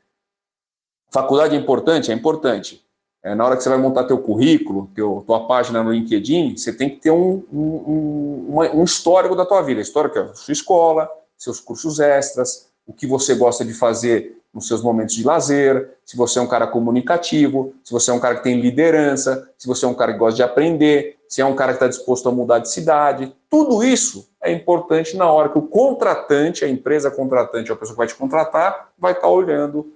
faculdade 1.13 1.55
é 1.55 1.59
importante? 1.59 2.11
É 2.11 2.15
importante. 2.15 2.85
É, 3.23 3.33
na 3.33 3.45
hora 3.47 3.57
que 3.57 3.63
você 3.63 3.69
vai 3.69 3.79
montar 3.79 4.05
teu 4.05 4.19
currículo, 4.19 4.91
teu, 4.93 5.23
tua 5.25 5.47
página 5.47 5.85
no 5.85 5.93
LinkedIn, 5.93 6.57
você 6.57 6.73
tem 6.73 6.91
que 6.91 6.97
ter 6.97 7.13
um, 7.13 7.45
um, 7.53 8.49
um, 8.49 8.81
um 8.81 8.85
histórico 8.85 9.37
da 9.37 9.47
tua 9.47 9.63
vida. 9.63 9.81
Histórico 9.81 10.19
é 10.19 10.35
sua 10.35 10.53
escola, 10.53 11.09
seus 11.39 11.61
cursos 11.61 12.01
extras, 12.01 12.69
o 12.85 12.93
que 12.93 13.07
você 13.07 13.37
gosta 13.37 13.65
de 13.65 13.73
fazer 13.73 14.37
nos 14.53 14.67
seus 14.67 14.83
momentos 14.83 15.15
de 15.15 15.23
lazer, 15.23 15.97
se 16.05 16.17
você 16.17 16.39
é 16.39 16.43
um 16.43 16.47
cara 16.47 16.67
comunicativo, 16.67 17.75
se 17.85 17.93
você 17.93 18.11
é 18.11 18.15
um 18.15 18.21
cara 18.21 18.37
que 18.37 18.43
tem 18.43 18.61
liderança, 18.61 19.49
se 19.57 19.69
você 19.69 19.85
é 19.85 19.89
um 19.89 19.95
cara 19.95 20.13
que 20.13 20.19
gosta 20.19 20.37
de 20.37 20.43
aprender, 20.43 21.16
se 21.29 21.41
é 21.41 21.45
um 21.45 21.57
cara 21.57 21.73
que 21.73 21.77
está 21.77 21.89
disposto 21.89 22.29
a 22.29 22.33
mudar 22.33 22.59
de 22.59 22.71
cidade. 22.71 23.35
Tudo 23.51 23.83
isso 23.83 24.29
é 24.41 24.53
importante 24.53 25.17
na 25.17 25.31
hora 25.31 25.49
que 25.49 25.59
o 25.59 25.67
contratante, 25.67 26.65
a 26.65 26.69
empresa 26.69 27.11
contratante, 27.11 27.73
a 27.73 27.77
pessoa 27.77 27.95
que 27.95 27.99
vai 27.99 28.07
te 28.07 28.15
contratar, 28.15 28.93
vai 28.99 29.13
estar 29.13 29.23
tá 29.23 29.29
olhando 29.29 29.93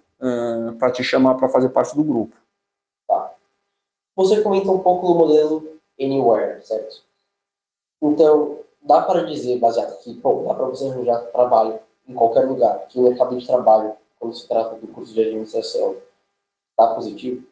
para 0.78 0.90
te 0.90 1.02
chamar 1.02 1.36
para 1.36 1.48
fazer 1.48 1.70
parte 1.70 1.96
do 1.96 2.04
grupo. 2.04 2.36
Tá. 3.08 3.32
Você 4.16 4.42
comentou 4.42 4.74
um 4.74 4.80
pouco 4.80 5.06
do 5.06 5.14
modelo 5.14 5.78
Anywhere, 5.98 6.64
certo? 6.64 7.02
Então, 8.02 8.58
dá 8.82 9.02
para 9.02 9.24
dizer, 9.24 9.58
baseado 9.58 9.92
aqui, 9.92 10.14
bom, 10.14 10.44
dá 10.46 10.54
para 10.54 10.66
você 10.66 10.88
arranjar 10.88 11.20
trabalho 11.32 11.78
em 12.08 12.14
qualquer 12.14 12.46
lugar, 12.46 12.86
que 12.88 12.98
o 12.98 13.02
mercado 13.02 13.36
de 13.38 13.46
trabalho, 13.46 13.94
quando 14.18 14.34
se 14.34 14.48
trata 14.48 14.74
do 14.76 14.86
curso 14.88 15.14
de 15.14 15.20
administração, 15.20 15.96
está 16.70 16.94
positivo? 16.94 17.42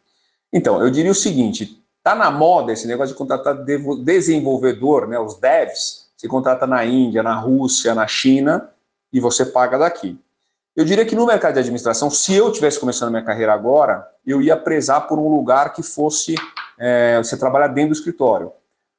Então, 0.53 0.83
eu 0.83 0.91
diria 0.91 1.13
o 1.13 1.15
seguinte, 1.15 1.78
Tá 2.09 2.15
na 2.15 2.31
moda 2.31 2.73
esse 2.73 2.87
negócio 2.87 3.13
de 3.13 3.19
contratar 3.19 3.55
desenvolvedor, 4.03 5.07
né, 5.07 5.19
os 5.19 5.35
devs, 5.35 6.09
se 6.17 6.27
contrata 6.27 6.67
na 6.67 6.83
Índia, 6.83 7.23
na 7.23 7.35
Rússia, 7.35 7.95
na 7.95 8.07
China, 8.07 8.71
e 9.13 9.21
você 9.21 9.45
paga 9.45 9.77
daqui. 9.77 10.19
Eu 10.75 10.87
diria 10.87 11.05
que 11.05 11.15
no 11.15 11.27
mercado 11.27 11.53
de 11.53 11.61
administração, 11.61 12.09
se 12.09 12.35
eu 12.35 12.51
tivesse 12.51 12.81
começando 12.81 13.11
minha 13.11 13.23
carreira 13.23 13.53
agora, 13.53 14.09
eu 14.27 14.41
ia 14.41 14.57
prezar 14.57 15.07
por 15.07 15.19
um 15.19 15.29
lugar 15.29 15.75
que 15.75 15.83
fosse 15.83 16.35
é, 16.79 17.19
você 17.19 17.37
trabalhar 17.37 17.69
dentro 17.69 17.91
do 17.91 17.99
escritório. 17.99 18.53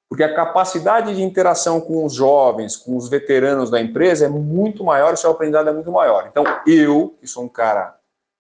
Porque 0.08 0.22
a 0.22 0.36
capacidade 0.36 1.16
de 1.16 1.24
interação 1.24 1.82
com 1.82 2.06
os 2.06 2.14
jovens, 2.14 2.78
com 2.78 2.96
os 2.96 3.10
veteranos 3.10 3.72
da 3.72 3.82
empresa 3.82 4.28
é 4.28 4.30
muito 4.30 4.84
maior, 4.84 5.16
o 5.16 5.18
seu 5.18 5.32
aprendizado 5.32 5.68
é 5.68 5.74
muito 5.74 5.92
maior. 5.92 6.28
Então, 6.30 6.44
eu, 6.68 7.16
que 7.20 7.26
sou 7.26 7.46
um 7.46 7.50
cara, 7.50 7.96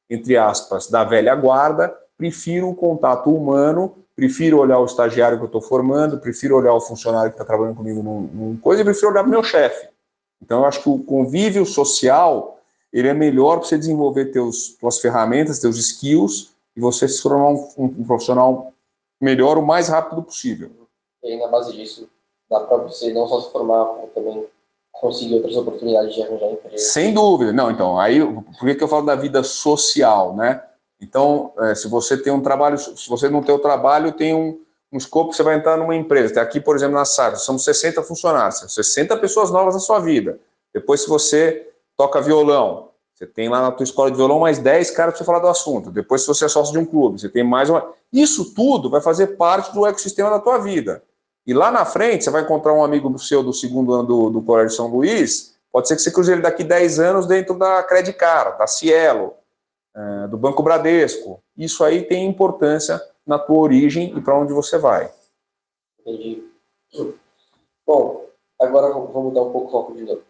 entre 0.08 0.38
aspas, 0.38 0.88
da 0.92 1.04
velha 1.04 1.34
guarda, 1.34 1.92
prefiro 2.16 2.70
o 2.70 2.76
contato 2.76 3.36
humano, 3.36 3.96
prefiro 4.20 4.60
olhar 4.60 4.80
o 4.80 4.86
estagiário 4.86 5.38
que 5.38 5.44
eu 5.44 5.48
estou 5.48 5.62
formando, 5.62 6.20
prefiro 6.20 6.58
olhar 6.58 6.74
o 6.74 6.82
funcionário 6.82 7.32
que 7.32 7.36
está 7.36 7.46
trabalhando 7.46 7.78
comigo 7.78 8.04
num, 8.04 8.22
num 8.22 8.58
coisa 8.58 8.82
e 8.82 8.86
prefiro 8.86 9.12
olhar 9.12 9.22
para 9.22 9.30
o 9.30 9.32
meu 9.32 9.44
chefe. 9.44 9.88
Então, 10.42 10.60
eu 10.60 10.66
acho 10.66 10.84
que 10.84 10.90
o 10.90 11.00
convívio 11.00 11.66
social 11.66 12.60
ele 12.92 13.08
é 13.08 13.14
melhor 13.14 13.60
para 13.60 13.68
você 13.68 13.78
desenvolver 13.78 14.26
teus, 14.26 14.76
tuas 14.80 15.00
ferramentas, 15.00 15.60
teus 15.60 15.78
skills, 15.78 16.52
e 16.76 16.82
você 16.82 17.08
se 17.08 17.22
tornar 17.22 17.48
um, 17.48 17.74
um, 17.78 17.86
um 17.86 18.04
profissional 18.04 18.74
melhor 19.22 19.58
o 19.58 19.66
mais 19.66 19.88
rápido 19.90 20.24
possível. 20.24 20.72
E 21.24 21.32
aí, 21.32 21.40
na 21.40 21.48
base 21.48 21.74
disso, 21.74 22.10
dá 22.50 22.60
para 22.62 22.78
você 22.78 23.14
não 23.14 23.28
só 23.28 23.42
se 23.42 23.52
formar, 23.52 23.86
como 23.86 24.08
também 24.08 24.46
conseguir 24.92 25.36
outras 25.36 25.56
oportunidades 25.56 26.14
de 26.14 26.24
arranjar 26.24 26.52
emprego. 26.52 26.78
Sem 26.78 27.14
dúvida. 27.14 27.54
Não, 27.54 27.72
então, 27.72 28.00
aí, 28.00 28.20
por 28.20 28.66
que, 28.66 28.76
que 28.76 28.84
eu 28.84 28.88
falo 28.88 29.06
da 29.06 29.16
vida 29.16 29.44
social, 29.44 30.36
né? 30.36 30.64
Então, 31.02 31.54
é, 31.60 31.76
se 31.76 31.88
você 31.88 32.18
tem 32.18 32.32
um 32.32 32.42
trabalho, 32.42 32.78
se 32.78 33.10
você 33.10 33.30
não 33.30 33.42
tem 33.42 33.56
o 33.56 33.60
trabalho, 33.60 34.12
tem 34.12 34.34
um, 34.34 34.60
um 34.92 34.98
escopo 34.98 35.34
você 35.34 35.44
vai 35.44 35.56
entrar 35.56 35.78
numa 35.78 35.96
empresa. 35.96 36.34
Tem 36.34 36.44
aqui, 36.44 36.60
por 36.60 36.76
exemplo, 36.76 36.96
na 36.96 37.06
SAR, 37.06 37.38
somos 37.38 37.64
60 37.64 38.04
funcionários, 38.04 38.66
60 38.74 39.16
pessoas 39.18 39.50
novas 39.50 39.74
na 39.74 39.80
sua 39.80 40.00
vida. 40.00 40.40
Depois, 40.74 41.02
se 41.02 41.10
você 41.10 41.68
toca 41.96 42.22
violão, 42.22 42.90
você 43.14 43.26
tem 43.26 43.50
lá 43.50 43.62
na 43.62 43.72
tua 43.72 43.84
escola 43.84 44.10
de 44.10 44.18
violão 44.18 44.40
mais 44.40 44.60
10 44.60 44.92
caras 44.92 45.14
para 45.14 45.20
você 45.20 45.26
falar 45.26 45.40
do 45.40 45.48
assunto. 45.48 45.92
Depois, 45.92 46.22
se 46.22 46.28
você 46.28 46.46
é 46.46 46.48
sócio 46.48 46.72
de 46.72 46.80
um 46.80 46.86
clube, 46.86 47.20
você 47.20 47.30
tem 47.30 47.44
mais 47.44 47.70
uma. 47.70 47.92
Isso 48.12 48.54
tudo 48.54 48.90
vai 48.90 49.02
fazer 49.02 49.36
parte 49.36 49.74
do 49.74 49.86
ecossistema 49.86 50.30
da 50.30 50.40
tua 50.40 50.58
vida. 50.58 51.04
E 51.46 51.54
lá 51.54 51.72
na 51.72 51.84
frente, 51.84 52.24
você 52.24 52.30
vai 52.30 52.44
encontrar 52.44 52.74
um 52.74 52.84
amigo 52.84 53.18
seu 53.20 53.42
do 53.42 53.52
segundo 53.52 53.94
ano 53.94 54.04
do, 54.04 54.30
do 54.30 54.42
Colégio 54.42 54.76
São 54.76 54.88
Luís, 54.88 55.56
pode 55.72 55.88
ser 55.88 55.96
que 55.96 56.02
você 56.02 56.12
cruze 56.12 56.32
ele 56.32 56.42
daqui 56.42 56.64
10 56.64 57.00
anos 57.00 57.26
dentro 57.26 57.58
da 57.58 57.84
Credicar, 57.84 58.58
da 58.58 58.68
Cielo, 58.68 59.34
é, 59.96 60.28
do 60.28 60.38
Banco 60.38 60.64
Bradesco. 60.64 61.42
Isso 61.58 61.84
aí 61.84 62.04
tem 62.04 62.28
importância 62.28 63.02
na 63.26 63.38
tua 63.38 63.60
origem 63.60 64.16
e 64.18 64.22
para 64.22 64.38
onde 64.38 64.54
você 64.54 64.78
vai. 64.78 65.12
Entendi. 66.00 66.44
Bom, 67.86 68.26
agora 68.60 68.92
vamos 68.92 69.14
mudar 69.14 69.42
um 69.42 69.52
pouco 69.52 69.68
o 69.68 69.72
foco 69.72 69.96
de 69.96 70.04
novo. 70.04 70.22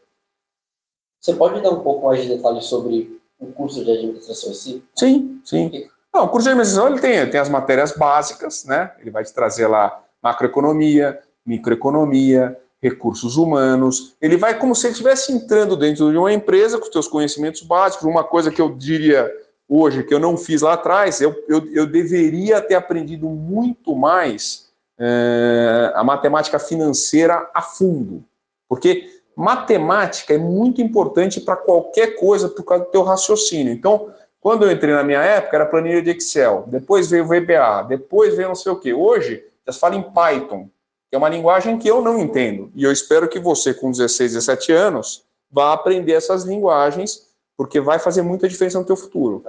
Você 1.20 1.34
pode 1.34 1.62
dar 1.62 1.72
um 1.72 1.82
pouco 1.82 2.06
mais 2.06 2.22
de 2.22 2.30
detalhes 2.30 2.66
sobre 2.66 3.20
o 3.40 3.48
curso 3.48 3.84
de 3.84 3.92
administração 3.92 4.52
em 4.52 4.54
si? 4.54 4.84
Sim, 4.96 5.42
sim. 5.44 5.90
Não, 6.14 6.26
o 6.26 6.30
curso 6.30 6.46
de 6.46 6.52
administração 6.52 6.88
ele 6.90 7.00
tem, 7.00 7.30
tem 7.30 7.40
as 7.40 7.50
matérias 7.50 7.92
básicas, 7.92 8.66
né? 8.66 8.94
Ele 9.00 9.12
vai 9.12 9.24
te 9.24 9.34
trazer 9.34 9.68
lá 9.68 10.04
macroeconomia, 10.22 11.22
microeconomia, 11.46 12.58
recursos 12.82 13.38
humanos. 13.38 14.16
Ele 14.22 14.38
vai 14.38 14.58
como 14.58 14.74
se 14.74 14.88
ele 14.88 14.94
estivesse 14.94 15.32
entrando 15.32 15.76
dentro 15.76 16.12
de 16.12 16.18
uma 16.18 16.32
empresa 16.32 16.78
com 16.78 16.86
os 16.86 16.92
seus 16.92 17.08
conhecimentos 17.08 17.62
básicos. 17.62 18.06
Uma 18.06 18.24
coisa 18.24 18.52
que 18.52 18.62
eu 18.62 18.76
diria 18.76 19.30
hoje, 19.70 20.04
que 20.04 20.14
eu 20.14 20.20
não 20.20 20.36
fiz 20.36 20.64
lá 20.64 20.74
atrás, 20.74 21.22
eu, 21.22 21.36
eu, 21.48 21.72
eu 21.72 21.86
deveria 21.86 22.60
ter 22.60 22.74
aprendido 22.74 23.28
muito 23.30 23.96
mais 23.96 24.70
é, 25.00 25.92
a 25.94 26.04
matemática 26.04 26.58
financeira 26.58 27.50
a 27.54 27.62
fundo. 27.62 28.26
Porque 28.68 29.08
matemática 29.36 30.34
é 30.34 30.38
muito 30.38 30.82
importante 30.82 31.40
para 31.40 31.56
qualquer 31.56 32.16
coisa 32.16 32.50
por 32.50 32.64
causa 32.64 32.86
do 32.86 32.92
teu 32.92 33.04
raciocínio. 33.04 33.72
Então, 33.72 34.12
quando 34.42 34.66
eu 34.66 34.72
entrei 34.72 34.94
na 34.94 35.04
minha 35.04 35.22
época, 35.22 35.56
era 35.56 35.66
planilha 35.66 36.02
de 36.02 36.12
Excel, 36.12 36.66
depois 36.68 37.10
veio 37.10 37.24
o 37.24 37.28
VBA, 37.28 37.84
depois 37.88 38.36
veio 38.36 38.50
não 38.50 38.56
sei 38.56 38.72
o 38.72 38.80
quê. 38.80 38.94
Hoje, 38.94 39.44
já 39.66 39.74
se 39.74 39.80
fala 39.80 39.96
em 39.96 40.02
Python, 40.02 40.70
que 41.10 41.16
é 41.16 41.18
uma 41.18 41.30
linguagem 41.30 41.78
que 41.78 41.88
eu 41.88 42.02
não 42.02 42.20
entendo. 42.20 42.72
E 42.76 42.84
eu 42.84 42.92
espero 42.92 43.28
que 43.28 43.40
você, 43.40 43.74
com 43.74 43.92
16, 43.92 44.34
17 44.34 44.72
anos, 44.72 45.24
vá 45.52 45.74
aprender 45.74 46.14
essas 46.14 46.44
linguagens, 46.44 47.29
porque 47.60 47.82
vai 47.82 48.00
fazer 48.00 48.22
muita 48.22 48.48
diferença 48.48 48.80
no 48.80 48.86
teu 48.86 48.96
futuro. 48.96 49.44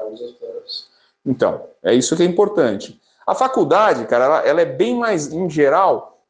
Então, 1.24 1.68
é 1.80 1.94
isso 1.94 2.16
que 2.16 2.24
é 2.24 2.26
importante. 2.26 3.00
A 3.24 3.36
faculdade, 3.36 4.04
cara, 4.06 4.24
ela, 4.24 4.40
ela 4.40 4.60
é 4.62 4.64
bem 4.64 4.96
mais, 4.96 5.32
em 5.32 5.48
geral, 5.48 6.20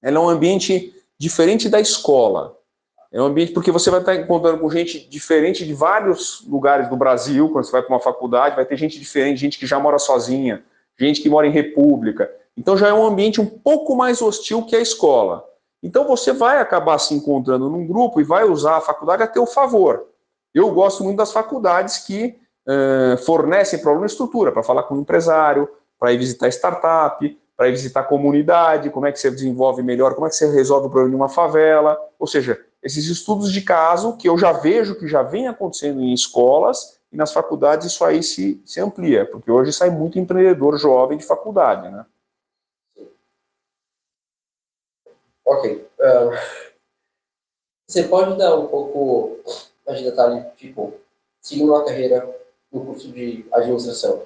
ela 0.00 0.18
é 0.18 0.20
um 0.20 0.28
ambiente 0.28 0.94
diferente 1.18 1.68
da 1.68 1.80
escola. 1.80 2.56
É 3.10 3.20
um 3.20 3.24
ambiente 3.24 3.50
porque 3.50 3.72
você 3.72 3.90
vai 3.90 3.98
estar 3.98 4.14
encontrando 4.14 4.60
com 4.60 4.70
gente 4.70 5.00
diferente 5.08 5.66
de 5.66 5.74
vários 5.74 6.46
lugares 6.46 6.88
do 6.88 6.96
Brasil, 6.96 7.48
quando 7.48 7.64
você 7.64 7.72
vai 7.72 7.82
para 7.82 7.92
uma 7.92 8.00
faculdade, 8.00 8.54
vai 8.54 8.64
ter 8.64 8.76
gente 8.76 8.96
diferente, 8.96 9.40
gente 9.40 9.58
que 9.58 9.66
já 9.66 9.80
mora 9.80 9.98
sozinha, 9.98 10.62
gente 10.96 11.20
que 11.20 11.28
mora 11.28 11.48
em 11.48 11.50
república, 11.50 12.30
então 12.56 12.76
já 12.76 12.86
é 12.86 12.94
um 12.94 13.04
ambiente 13.04 13.40
um 13.40 13.46
pouco 13.46 13.96
mais 13.96 14.22
hostil 14.22 14.64
que 14.64 14.76
a 14.76 14.80
escola. 14.80 15.44
Então 15.82 16.06
você 16.06 16.32
vai 16.32 16.58
acabar 16.60 17.00
se 17.00 17.14
encontrando 17.14 17.68
num 17.68 17.84
grupo 17.84 18.20
e 18.20 18.24
vai 18.24 18.44
usar 18.44 18.76
a 18.76 18.80
faculdade 18.80 19.24
a 19.24 19.26
teu 19.26 19.44
favor. 19.44 20.06
Eu 20.56 20.70
gosto 20.72 21.04
muito 21.04 21.18
das 21.18 21.32
faculdades 21.32 21.98
que 21.98 22.34
uh, 22.66 23.18
fornecem 23.18 23.78
para 23.78 23.92
uma 23.92 24.06
estrutura, 24.06 24.50
para 24.50 24.62
falar 24.62 24.84
com 24.84 24.94
o 24.94 25.00
empresário, 25.02 25.68
para 25.98 26.14
ir 26.14 26.16
visitar 26.16 26.48
startup, 26.48 27.38
para 27.54 27.68
ir 27.68 27.72
visitar 27.72 28.04
comunidade, 28.04 28.88
como 28.88 29.04
é 29.04 29.12
que 29.12 29.20
você 29.20 29.30
desenvolve 29.30 29.82
melhor, 29.82 30.14
como 30.14 30.26
é 30.26 30.30
que 30.30 30.36
você 30.36 30.50
resolve 30.50 30.86
o 30.86 30.90
problema 30.90 31.10
de 31.10 31.16
uma 31.16 31.28
favela. 31.28 32.00
Ou 32.18 32.26
seja, 32.26 32.58
esses 32.82 33.04
estudos 33.04 33.52
de 33.52 33.60
caso 33.60 34.16
que 34.16 34.30
eu 34.30 34.38
já 34.38 34.50
vejo 34.50 34.98
que 34.98 35.06
já 35.06 35.22
vem 35.22 35.46
acontecendo 35.46 36.00
em 36.00 36.14
escolas 36.14 36.98
e 37.12 37.18
nas 37.18 37.34
faculdades 37.34 37.88
isso 37.88 38.02
aí 38.02 38.22
se, 38.22 38.58
se 38.64 38.80
amplia, 38.80 39.26
porque 39.26 39.50
hoje 39.50 39.74
sai 39.74 39.90
muito 39.90 40.18
empreendedor 40.18 40.78
jovem 40.78 41.18
de 41.18 41.26
faculdade, 41.26 41.90
né? 41.90 42.06
Ok. 45.44 45.86
Uh, 46.00 46.30
você 47.86 48.04
pode 48.04 48.38
dar 48.38 48.56
um 48.56 48.66
pouco 48.66 49.38
de 49.94 50.04
detalhe, 50.04 50.44
tipo, 50.56 50.94
seguindo 51.40 51.72
uma 51.72 51.84
carreira 51.84 52.28
no 52.72 52.84
curso 52.84 53.08
de 53.08 53.46
administração, 53.52 54.22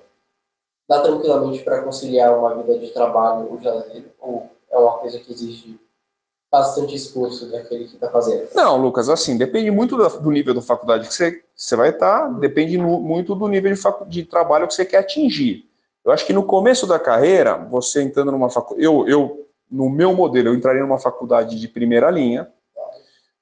dá 0.88 1.00
tranquilamente 1.02 1.62
para 1.62 1.82
conciliar 1.82 2.36
uma 2.36 2.54
vida 2.62 2.78
de 2.78 2.90
trabalho 2.90 3.48
ou 3.48 3.60
ou 4.20 4.50
é 4.70 4.78
uma 4.78 4.98
coisa 4.98 5.18
que 5.18 5.32
exige 5.32 5.78
bastante 6.50 6.94
esforço 6.94 7.50
daquele 7.50 7.86
que 7.86 7.94
está 7.94 8.10
fazendo? 8.10 8.48
Não, 8.54 8.76
Lucas, 8.76 9.08
assim, 9.08 9.36
depende 9.36 9.70
muito 9.70 9.96
do 9.96 10.30
nível 10.30 10.52
da 10.52 10.60
faculdade 10.60 11.06
que 11.06 11.14
você, 11.14 11.42
você 11.54 11.76
vai 11.76 11.90
estar, 11.90 12.22
tá, 12.22 12.28
depende 12.28 12.76
no, 12.76 13.00
muito 13.00 13.34
do 13.34 13.46
nível 13.46 13.72
de, 13.72 13.80
de 14.08 14.24
trabalho 14.24 14.66
que 14.66 14.74
você 14.74 14.84
quer 14.84 14.98
atingir. 14.98 15.68
Eu 16.04 16.10
acho 16.10 16.26
que 16.26 16.32
no 16.32 16.42
começo 16.42 16.86
da 16.86 16.98
carreira, 16.98 17.56
você 17.56 18.02
entrando 18.02 18.32
numa 18.32 18.50
faculdade. 18.50 18.84
Eu, 18.84 19.06
eu 19.06 19.46
no 19.70 19.88
meu 19.88 20.12
modelo, 20.12 20.48
eu 20.48 20.54
entraria 20.54 20.82
numa 20.82 20.98
faculdade 20.98 21.60
de 21.60 21.68
primeira 21.68 22.10
linha 22.10 22.50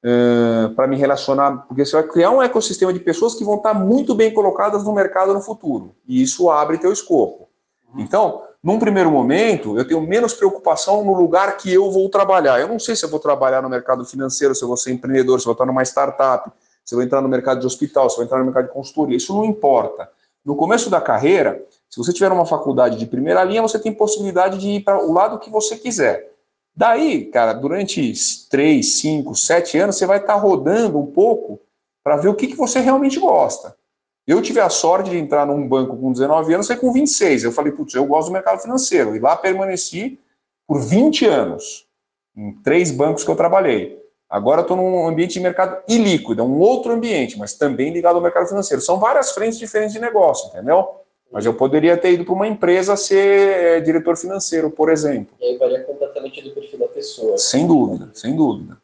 uh, 0.04 0.74
para 0.74 0.86
me 0.86 0.96
relacionar, 0.96 1.66
porque 1.68 1.84
você 1.84 1.92
vai 1.92 2.02
criar 2.04 2.30
um 2.30 2.42
ecossistema 2.42 2.92
de 2.92 3.00
pessoas 3.00 3.34
que 3.34 3.44
vão 3.44 3.56
estar 3.56 3.74
muito 3.74 4.14
bem 4.14 4.32
colocadas 4.32 4.84
no 4.84 4.92
mercado 4.92 5.34
no 5.34 5.40
futuro, 5.40 5.94
e 6.06 6.22
isso 6.22 6.50
abre 6.50 6.78
teu 6.78 6.92
escopo. 6.92 7.48
Então, 7.96 8.42
num 8.62 8.78
primeiro 8.78 9.10
momento, 9.10 9.78
eu 9.78 9.86
tenho 9.86 10.00
menos 10.00 10.34
preocupação 10.34 11.04
no 11.04 11.14
lugar 11.14 11.56
que 11.56 11.72
eu 11.72 11.90
vou 11.90 12.08
trabalhar. 12.08 12.60
Eu 12.60 12.68
não 12.68 12.78
sei 12.78 12.96
se 12.96 13.04
eu 13.04 13.08
vou 13.08 13.20
trabalhar 13.20 13.62
no 13.62 13.68
mercado 13.68 14.04
financeiro, 14.04 14.54
se 14.54 14.62
eu 14.62 14.68
vou 14.68 14.76
ser 14.76 14.92
empreendedor, 14.92 15.40
se 15.40 15.44
eu 15.44 15.46
vou 15.46 15.52
estar 15.52 15.64
numa 15.64 15.82
startup, 15.84 16.50
se 16.84 16.94
eu 16.94 16.96
vou 16.96 17.04
entrar 17.04 17.22
no 17.22 17.28
mercado 17.28 17.60
de 17.60 17.66
hospital, 17.66 18.10
se 18.10 18.14
eu 18.14 18.18
vou 18.18 18.24
entrar 18.24 18.38
no 18.38 18.44
mercado 18.44 18.66
de 18.66 18.72
consultoria, 18.72 19.16
isso 19.16 19.32
não 19.32 19.44
importa. 19.44 20.10
No 20.44 20.56
começo 20.56 20.90
da 20.90 21.00
carreira, 21.00 21.64
se 21.88 21.98
você 21.98 22.12
tiver 22.12 22.32
uma 22.32 22.46
faculdade 22.46 22.98
de 22.98 23.06
primeira 23.06 23.44
linha, 23.44 23.62
você 23.62 23.78
tem 23.78 23.92
possibilidade 23.92 24.58
de 24.58 24.68
ir 24.68 24.80
para 24.80 25.02
o 25.02 25.12
lado 25.12 25.38
que 25.38 25.50
você 25.50 25.76
quiser. 25.76 26.32
Daí, 26.78 27.24
cara, 27.24 27.54
durante 27.54 28.12
3, 28.48 29.00
5, 29.00 29.34
7 29.34 29.78
anos, 29.78 29.96
você 29.96 30.06
vai 30.06 30.18
estar 30.18 30.34
tá 30.34 30.38
rodando 30.38 30.96
um 30.96 31.06
pouco 31.06 31.60
para 32.04 32.16
ver 32.16 32.28
o 32.28 32.36
que, 32.36 32.46
que 32.46 32.54
você 32.54 32.78
realmente 32.78 33.18
gosta. 33.18 33.76
Eu 34.24 34.40
tive 34.40 34.60
a 34.60 34.68
sorte 34.68 35.10
de 35.10 35.18
entrar 35.18 35.44
num 35.44 35.66
banco 35.66 35.96
com 35.96 36.12
19 36.12 36.54
anos, 36.54 36.68
saí 36.68 36.76
com 36.76 36.92
26. 36.92 37.42
Eu 37.42 37.50
falei, 37.50 37.72
putz, 37.72 37.94
eu 37.94 38.06
gosto 38.06 38.28
do 38.28 38.32
mercado 38.32 38.60
financeiro. 38.60 39.16
E 39.16 39.18
lá 39.18 39.34
permaneci 39.34 40.20
por 40.68 40.80
20 40.80 41.26
anos, 41.26 41.84
em 42.36 42.52
três 42.62 42.92
bancos 42.92 43.24
que 43.24 43.30
eu 43.32 43.34
trabalhei. 43.34 44.00
Agora 44.30 44.60
estou 44.60 44.76
num 44.76 45.08
ambiente 45.08 45.32
de 45.32 45.40
mercado 45.40 45.82
ilíquido, 45.88 46.42
é 46.42 46.44
um 46.44 46.60
outro 46.60 46.92
ambiente, 46.92 47.36
mas 47.36 47.54
também 47.54 47.92
ligado 47.92 48.14
ao 48.14 48.22
mercado 48.22 48.46
financeiro. 48.46 48.80
São 48.80 49.00
várias 49.00 49.32
frentes 49.32 49.58
diferentes 49.58 49.94
de 49.94 49.98
negócio, 49.98 50.48
entendeu? 50.50 51.00
Mas 51.30 51.44
eu 51.44 51.54
poderia 51.54 51.96
ter 51.96 52.12
ido 52.12 52.24
para 52.24 52.34
uma 52.34 52.48
empresa 52.48 52.96
ser 52.96 53.76
é, 53.76 53.80
diretor 53.80 54.16
financeiro, 54.16 54.70
por 54.70 54.90
exemplo. 54.90 55.34
E 55.40 55.44
aí 55.44 55.58
varia 55.58 55.84
completamente 55.84 56.42
do 56.42 56.50
perfil 56.52 56.78
da 56.78 56.88
pessoa. 56.88 57.36
Sem 57.36 57.66
dúvida, 57.66 58.10
sem 58.14 58.34
dúvida. 58.34 58.78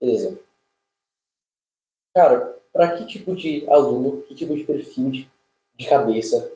Beleza. 0.00 0.38
Cara, 2.14 2.56
para 2.72 2.96
que 2.96 3.06
tipo 3.06 3.34
de 3.34 3.68
aluno, 3.68 4.22
que 4.22 4.34
tipo 4.34 4.54
de 4.56 4.64
perfil 4.64 5.10
de, 5.10 5.30
de 5.76 5.86
cabeça 5.86 6.50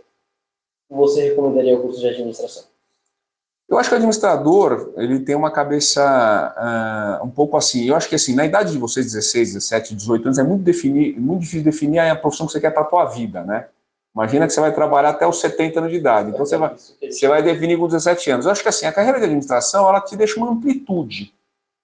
você 0.88 1.28
recomendaria 1.28 1.76
o 1.76 1.82
curso 1.82 2.00
de 2.00 2.08
administração? 2.08 2.64
Eu 3.68 3.78
acho 3.78 3.88
que 3.88 3.94
o 3.94 3.98
administrador, 3.98 4.92
ele 4.96 5.20
tem 5.20 5.36
uma 5.36 5.50
cabeça 5.52 7.20
uh, 7.22 7.24
um 7.24 7.30
pouco 7.30 7.56
assim, 7.56 7.88
eu 7.88 7.94
acho 7.94 8.08
que 8.08 8.16
assim, 8.16 8.34
na 8.34 8.44
idade 8.44 8.72
de 8.72 8.78
vocês, 8.78 9.06
16, 9.06 9.54
17, 9.54 9.94
18 9.94 10.24
anos, 10.24 10.38
é 10.38 10.42
muito, 10.42 10.64
definir, 10.64 11.16
muito 11.20 11.42
difícil 11.42 11.62
definir 11.62 12.00
a 12.00 12.16
profissão 12.16 12.46
que 12.46 12.52
você 12.52 12.60
quer 12.60 12.72
para 12.72 12.82
a 12.82 12.86
tua 12.86 13.04
vida, 13.04 13.44
né? 13.44 13.68
Imagina 14.14 14.46
que 14.46 14.52
você 14.52 14.60
vai 14.60 14.74
trabalhar 14.74 15.10
até 15.10 15.26
os 15.26 15.40
70 15.40 15.78
anos 15.78 15.92
de 15.92 15.98
idade, 15.98 16.30
então 16.30 16.44
você 16.44 16.56
vai, 16.56 16.74
você 17.00 17.28
vai 17.28 17.42
definir 17.42 17.78
com 17.78 17.86
17 17.86 18.30
anos. 18.30 18.46
Eu 18.46 18.52
acho 18.52 18.62
que 18.62 18.68
assim, 18.68 18.86
a 18.86 18.92
carreira 18.92 19.18
de 19.18 19.24
administração, 19.24 19.88
ela 19.88 20.00
te 20.00 20.16
deixa 20.16 20.38
uma 20.38 20.50
amplitude, 20.50 21.32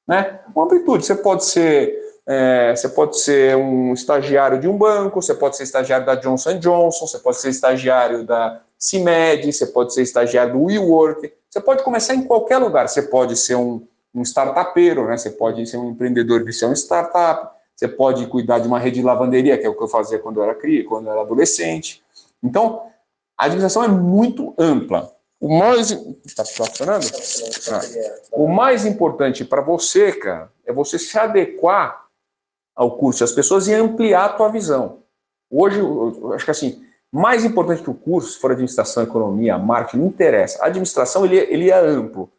né? 0.07 0.41
Uma 0.55 0.65
amplitude, 0.65 1.05
você 1.05 1.15
pode 1.15 1.45
ser... 1.45 2.05
É, 2.29 2.75
você 2.75 2.89
pode 2.89 3.21
ser 3.21 3.57
um 3.57 3.93
estagiário 3.93 4.59
de 4.59 4.67
um 4.67 4.77
banco, 4.77 5.23
você 5.23 5.33
pode 5.33 5.57
ser 5.57 5.63
estagiário 5.63 6.05
da 6.05 6.17
Johnson 6.17 6.59
Johnson, 6.59 7.07
você 7.07 7.21
pode 7.21 7.37
ser 7.37 7.51
estagiário 7.51 8.25
da 8.25 8.61
CIMED, 8.77 9.53
você 9.53 9.67
pode 9.67 9.95
ser 9.95 10.03
estagiário 10.03 10.55
do 10.55 10.65
WeWork, 10.65 11.33
você 11.49 11.61
pode 11.61 11.85
começar 11.85 12.17
em 12.17 12.25
qualquer 12.25 12.59
lugar, 12.59 12.89
você 12.89 13.03
pode 13.03 13.37
ser 13.37 13.55
um, 13.55 13.87
um 14.13 14.23
startupeiro, 14.23 15.07
né? 15.07 15.17
você 15.17 15.31
pode 15.31 15.65
ser 15.67 15.77
um 15.77 15.91
empreendedor 15.91 16.45
de 16.45 16.53
ser 16.53 16.67
um 16.67 16.73
startup, 16.73 17.55
você 17.77 17.87
pode 17.87 18.27
cuidar 18.27 18.59
de 18.59 18.67
uma 18.67 18.79
rede 18.79 19.01
de 19.01 19.07
lavanderia, 19.07 19.57
que 19.57 19.65
é 19.65 19.69
o 19.69 19.75
que 19.75 19.83
eu 19.83 19.89
fazia 19.89 20.19
quando 20.19 20.41
eu 20.41 20.45
era 20.45 20.55
criança, 20.55 20.89
quando 20.89 21.07
eu 21.07 21.13
era 21.13 21.21
adolescente. 21.21 22.03
Então, 22.43 22.87
a 23.37 23.45
administração 23.45 23.85
é 23.85 23.89
muito 23.89 24.55
ampla. 24.59 25.13
O 25.41 25.59
mais. 25.59 25.91
Está 26.25 26.45
funcionando? 26.45 27.07
Ah. 27.71 27.81
O 28.33 28.49
mais 28.49 28.87
importante 28.87 29.45
para 29.45 29.61
você, 29.61 30.13
cara, 30.13 30.51
é 30.65 30.73
você 30.73 30.99
se 30.99 31.19
adequar 31.19 32.07
ao 32.75 32.97
curso 32.97 33.21
das 33.21 33.33
pessoas 33.33 33.69
e 33.69 33.75
ampliar 33.75 34.25
a 34.25 34.29
tua 34.31 34.49
visão. 34.49 35.01
Hoje, 35.51 35.79
eu 35.79 36.33
acho 36.35 36.45
que 36.45 36.51
assim, 36.51 36.85
mais 37.13 37.45
importante 37.45 37.83
que 37.83 37.91
o 37.91 37.95
curso, 37.95 38.33
se 38.33 38.39
for 38.39 38.51
administração, 38.51 39.03
economia, 39.03 39.59
marketing, 39.59 39.99
não 39.99 40.07
interessa. 40.07 40.63
A 40.63 40.67
administração 40.67 41.25
ele, 41.25 41.37
ele 41.37 41.71
é 41.71 41.79
amplo. 41.79 42.31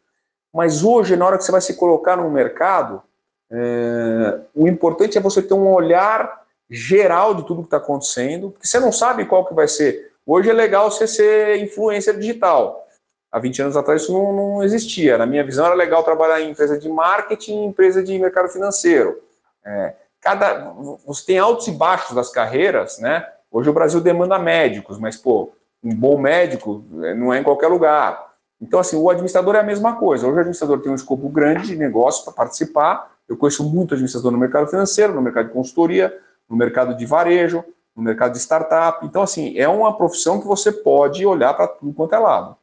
Mas 0.54 0.84
hoje, 0.84 1.16
na 1.16 1.26
hora 1.26 1.38
que 1.38 1.44
você 1.44 1.52
vai 1.52 1.62
se 1.62 1.76
colocar 1.76 2.16
no 2.16 2.30
mercado, 2.30 3.02
é, 3.50 4.40
o 4.54 4.68
importante 4.68 5.18
é 5.18 5.22
você 5.22 5.42
ter 5.42 5.54
um 5.54 5.72
olhar 5.72 6.46
geral 6.70 7.34
de 7.34 7.46
tudo 7.46 7.62
que 7.62 7.68
está 7.68 7.78
acontecendo, 7.78 8.52
porque 8.52 8.68
você 8.68 8.80
não 8.80 8.92
sabe 8.92 9.26
qual 9.26 9.46
que 9.46 9.54
vai 9.54 9.68
ser. 9.68 10.12
Hoje 10.26 10.50
é 10.50 10.54
legal 10.54 10.92
você 10.92 11.08
ser 11.08 11.58
influencer 11.58 12.18
digital. 12.18 12.86
Há 13.32 13.40
20 13.40 13.62
anos 13.62 13.78
atrás 13.78 14.04
isso 14.04 14.14
não, 14.14 14.34
não 14.34 14.64
existia. 14.64 15.18
Na 15.18 15.26
minha 15.26 15.44
visão, 15.44 15.66
era 15.66 15.76
legal 15.76 16.04
trabalhar 16.04 16.42
em 16.42 16.52
empresa 16.52 16.78
de 16.78 16.90
marketing, 16.90 17.66
empresa 17.66 18.04
de 18.04 18.18
mercado 18.18 18.50
financeiro. 18.50 19.22
É, 19.66 19.94
cada, 20.22 20.74
você 21.06 21.26
tem 21.26 21.40
altos 21.40 21.68
e 21.68 21.72
baixos 21.72 22.16
das 22.16 22.30
carreiras, 22.30 23.00
né? 23.00 23.28
Hoje 23.52 23.70
o 23.70 23.74
Brasil 23.74 24.02
demanda 24.02 24.38
médicos, 24.38 25.00
mas, 25.00 25.16
pô, 25.16 25.52
um 25.84 25.96
bom 25.96 26.18
médico 26.18 26.84
é, 27.04 27.14
não 27.14 27.34
é 27.34 27.40
em 27.40 27.44
qualquer 27.44 27.68
lugar. 27.68 28.34
Então, 28.62 28.80
assim, 28.80 28.98
o 28.98 29.10
administrador 29.10 29.56
é 29.56 29.60
a 29.60 29.64
mesma 29.64 29.96
coisa. 29.96 30.26
Hoje 30.26 30.36
o 30.36 30.40
administrador 30.40 30.80
tem 30.82 30.92
um 30.92 30.96
escopo 30.96 31.30
grande 31.30 31.68
de 31.68 31.76
negócio 31.76 32.26
para 32.26 32.34
participar. 32.34 33.12
Eu 33.30 33.38
conheço 33.38 33.64
muito 33.64 33.94
administrador 33.94 34.32
no 34.32 34.38
mercado 34.38 34.68
financeiro, 34.68 35.14
no 35.14 35.22
mercado 35.22 35.48
de 35.48 35.54
consultoria, 35.54 36.18
no 36.50 36.56
mercado 36.56 36.96
de 36.96 37.06
varejo, 37.06 37.64
no 37.96 38.04
mercado 38.04 38.34
de 38.34 38.40
startup. 38.40 39.06
Então, 39.06 39.22
assim, 39.22 39.58
é 39.58 39.68
uma 39.68 39.96
profissão 39.98 40.40
que 40.40 40.48
você 40.48 40.72
pode 40.72 41.26
olhar 41.26 41.54
para 41.54 41.68
tudo 41.68 41.94
quanto 41.94 42.14
é 42.14 42.20
lado. 42.20 42.56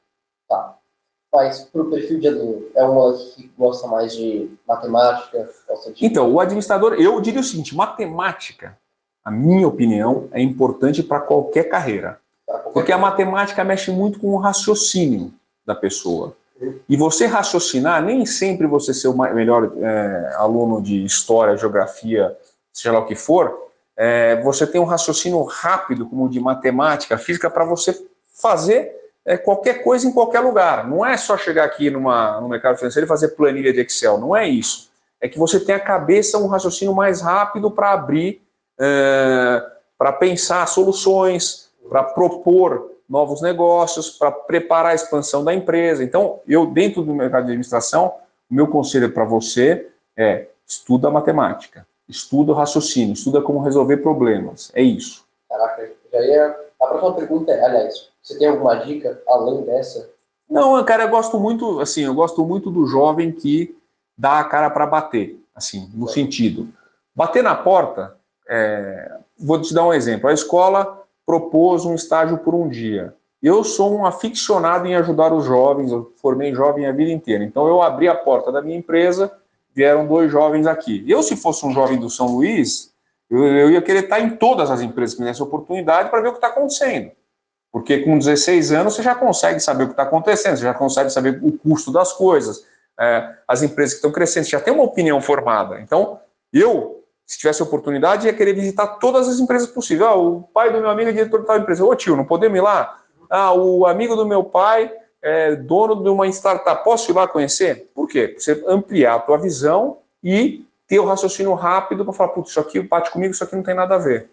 Tá. 0.49 0.76
Mas 1.33 1.64
para 1.64 1.83
o 1.83 1.91
perfil 1.91 2.21
de 2.21 2.29
aluno, 2.29 2.67
é 2.75 2.85
uma 2.85 3.12
que 3.12 3.50
gosta 3.59 3.88
mais 3.88 4.14
de 4.14 4.49
matemática? 4.69 5.49
De... 5.93 6.07
Então, 6.07 6.33
o 6.33 6.38
administrador, 6.38 6.95
eu 6.95 7.21
diria 7.21 7.41
o 7.41 7.45
seguinte, 7.45 7.75
matemática 7.75 8.79
a 9.25 9.31
minha 9.31 9.67
opinião, 9.67 10.29
é 10.33 10.43
importante 10.43 11.03
para 11.03 11.19
qualquer 11.19 11.64
carreira. 11.64 12.21
Porque 12.75 12.93
a 12.93 12.99
matemática 12.99 13.64
mexe 13.64 13.91
muito 13.91 14.21
com 14.21 14.35
o 14.35 14.37
raciocínio 14.37 15.33
da 15.64 15.75
pessoa. 15.75 16.37
E 16.88 16.97
você 16.97 17.25
raciocinar, 17.26 18.03
nem 18.03 18.26
sempre 18.26 18.67
você 18.67 18.93
ser 18.93 19.09
o 19.09 19.17
melhor 19.17 19.73
é, 19.79 20.35
aluno 20.37 20.81
de 20.81 21.05
história, 21.05 21.57
geografia, 21.57 22.37
seja 22.73 22.93
lá 22.93 23.00
o 23.00 23.07
que 23.07 23.17
for, 23.17 23.63
é, 23.96 24.40
você 24.42 24.66
tem 24.66 24.80
um 24.80 24.84
raciocínio 24.84 25.42
rápido, 25.44 26.06
como 26.06 26.28
de 26.28 26.40
matemática, 26.40 27.16
física, 27.18 27.48
para 27.48 27.64
você 27.64 28.06
fazer 28.40 28.92
é, 29.24 29.36
qualquer 29.36 29.82
coisa 29.82 30.06
em 30.06 30.12
qualquer 30.12 30.40
lugar. 30.40 30.88
Não 30.88 31.04
é 31.04 31.16
só 31.16 31.37
chegar 31.37 31.64
aqui 31.64 31.90
numa, 31.90 32.40
no 32.40 32.48
mercado 32.48 32.76
financeiro 32.76 33.07
e 33.07 33.09
fazer 33.09 33.28
planilha 33.28 33.72
de 33.72 33.80
Excel, 33.80 34.18
não 34.18 34.37
é 34.37 34.48
isso. 34.48 34.90
É 35.20 35.28
que 35.28 35.38
você 35.38 35.59
tem 35.59 35.74
a 35.74 35.80
cabeça, 35.80 36.38
um 36.38 36.48
raciocínio 36.48 36.94
mais 36.94 37.20
rápido 37.20 37.70
para 37.70 37.92
abrir 37.92 38.42
é, 38.78 39.62
para 39.96 40.12
pensar 40.12 40.66
soluções, 40.66 41.70
para 41.88 42.02
propor 42.02 42.90
novos 43.09 43.40
negócios, 43.40 44.11
para 44.11 44.30
preparar 44.30 44.92
a 44.92 44.94
expansão 44.94 45.44
da 45.44 45.54
empresa. 45.54 46.02
Então, 46.02 46.40
eu, 46.46 46.66
dentro 46.66 47.02
do 47.02 47.14
mercado 47.14 47.44
de 47.44 47.50
administração, 47.50 48.14
o 48.50 48.54
meu 48.54 48.66
conselho 48.66 49.11
para 49.12 49.24
você 49.24 49.88
é 50.16 50.48
estuda 50.66 51.11
matemática, 51.11 51.87
estuda 52.09 52.53
o 52.53 52.55
raciocínio, 52.55 53.14
estuda 53.14 53.40
como 53.40 53.62
resolver 53.62 53.99
problemas. 53.99 54.71
É 54.75 54.83
isso. 54.83 55.25
Caraca, 55.49 55.90
já 56.12 56.21
ia... 56.21 56.64
A 56.81 56.87
próxima 56.87 57.14
pergunta 57.14 57.53
é, 57.53 57.64
aliás, 57.64 58.11
você 58.23 58.38
tem 58.38 58.49
alguma 58.49 58.75
dica 58.75 59.23
além 59.27 59.62
dessa? 59.62 60.11
Não, 60.49 60.83
cara, 60.85 61.05
eu 61.05 61.09
gosto 61.09 61.38
muito, 61.38 61.81
assim, 61.81 62.03
eu 62.03 62.14
gosto 62.14 62.45
muito 62.45 62.71
do 62.71 62.87
jovem 62.87 63.33
que 63.33 63.75
dá 64.17 64.40
a 64.40 64.45
cara 64.45 64.69
para 64.69 64.87
bater, 64.87 65.40
assim, 65.55 65.90
no 65.95 66.07
sentido. 66.09 66.69
Bater 67.14 67.43
na 67.43 67.55
porta 67.55 68.17
é, 68.49 69.19
vou 69.38 69.61
te 69.61 69.73
dar 69.73 69.87
um 69.87 69.93
exemplo. 69.93 70.29
A 70.29 70.33
escola 70.33 71.03
propôs 71.25 71.85
um 71.85 71.95
estágio 71.95 72.38
por 72.38 72.55
um 72.55 72.69
dia. 72.69 73.14
Eu 73.43 73.62
sou 73.62 73.95
um 73.95 74.07
aficionado 74.07 74.87
em 74.87 74.95
ajudar 74.97 75.33
os 75.33 75.45
jovens, 75.45 75.93
eu 75.93 76.12
formei 76.17 76.55
jovem 76.55 76.87
a 76.87 76.93
vida 76.93 77.11
inteira. 77.11 77.45
Então 77.45 77.67
eu 77.67 77.83
abri 77.83 78.09
a 78.09 78.14
porta 78.14 78.51
da 78.51 78.62
minha 78.62 78.79
empresa, 78.79 79.33
vieram 79.74 80.06
dois 80.06 80.30
jovens 80.30 80.66
aqui. 80.66 81.04
Eu, 81.08 81.22
se 81.22 81.37
fosse 81.37 81.66
um 81.66 81.72
jovem 81.72 81.98
do 81.98 82.08
São 82.08 82.28
Luís, 82.28 82.92
eu, 83.28 83.44
eu 83.44 83.70
ia 83.70 83.82
querer 83.82 84.04
estar 84.04 84.20
em 84.20 84.37
todas 84.37 84.70
as 84.70 84.80
empresas 84.80 85.14
que 85.14 85.20
me 85.20 85.26
dessem 85.26 85.44
oportunidade 85.44 86.10
para 86.10 86.20
ver 86.20 86.28
o 86.28 86.32
que 86.32 86.38
está 86.38 86.48
acontecendo. 86.48 87.10
Porque 87.72 87.98
com 87.98 88.16
16 88.16 88.72
anos 88.72 88.94
você 88.94 89.02
já 89.02 89.14
consegue 89.14 89.58
saber 89.58 89.84
o 89.84 89.87
que 89.88 89.92
está 89.94 90.04
acontecendo, 90.04 90.56
você 90.56 90.62
já 90.62 90.74
consegue 90.74 91.10
saber 91.10 91.40
o 91.42 91.58
custo 91.58 91.90
das 91.90 92.12
coisas, 92.12 92.64
é, 92.98 93.34
as 93.48 93.62
empresas 93.62 93.94
que 93.94 93.98
estão 93.98 94.12
crescendo, 94.12 94.44
você 94.44 94.52
já 94.52 94.60
tem 94.60 94.72
uma 94.72 94.84
opinião 94.84 95.20
formada. 95.20 95.80
Então, 95.80 96.20
eu 96.52 97.04
se 97.26 97.38
tivesse 97.38 97.62
oportunidade, 97.62 98.26
ia 98.26 98.32
querer 98.32 98.52
visitar 98.52 98.87
todas 98.98 99.28
as 99.28 99.40
empresas 99.40 99.68
possíveis. 99.68 100.08
Ah, 100.08 100.14
o 100.14 100.42
pai 100.42 100.72
do 100.72 100.80
meu 100.80 100.90
amigo 100.90 101.08
é 101.08 101.12
diretor 101.12 101.40
de 101.40 101.46
tal 101.46 101.58
empresa. 101.58 101.84
Ô 101.84 101.94
tio, 101.96 102.16
não 102.16 102.24
podemos 102.24 102.56
ir 102.56 102.60
lá? 102.60 102.98
Ah, 103.30 103.52
o 103.54 103.87
amigo 103.87 104.14
do 104.14 104.26
meu 104.26 104.44
pai 104.44 104.92
é 105.24 105.56
dono 105.56 106.02
de 106.02 106.08
uma 106.10 106.28
startup. 106.28 106.84
Posso 106.84 107.10
ir 107.10 107.14
lá 107.14 107.26
conhecer? 107.26 107.90
Por 107.94 108.06
quê? 108.06 108.28
Pra 108.28 108.40
você 108.40 108.62
ampliar 108.68 109.14
a 109.14 109.18
tua 109.18 109.38
visão 109.38 109.98
e 110.22 110.66
ter 110.87 110.98
o 110.98 111.06
raciocínio 111.06 111.54
rápido 111.54 112.04
para 112.04 112.12
falar, 112.12 112.28
putz, 112.28 112.50
isso 112.50 112.60
aqui 112.60 112.78
bate 112.80 113.10
comigo, 113.10 113.32
isso 113.32 113.42
aqui 113.42 113.56
não 113.56 113.62
tem 113.62 113.74
nada 113.74 113.94
a 113.94 113.98
ver. 113.98 114.28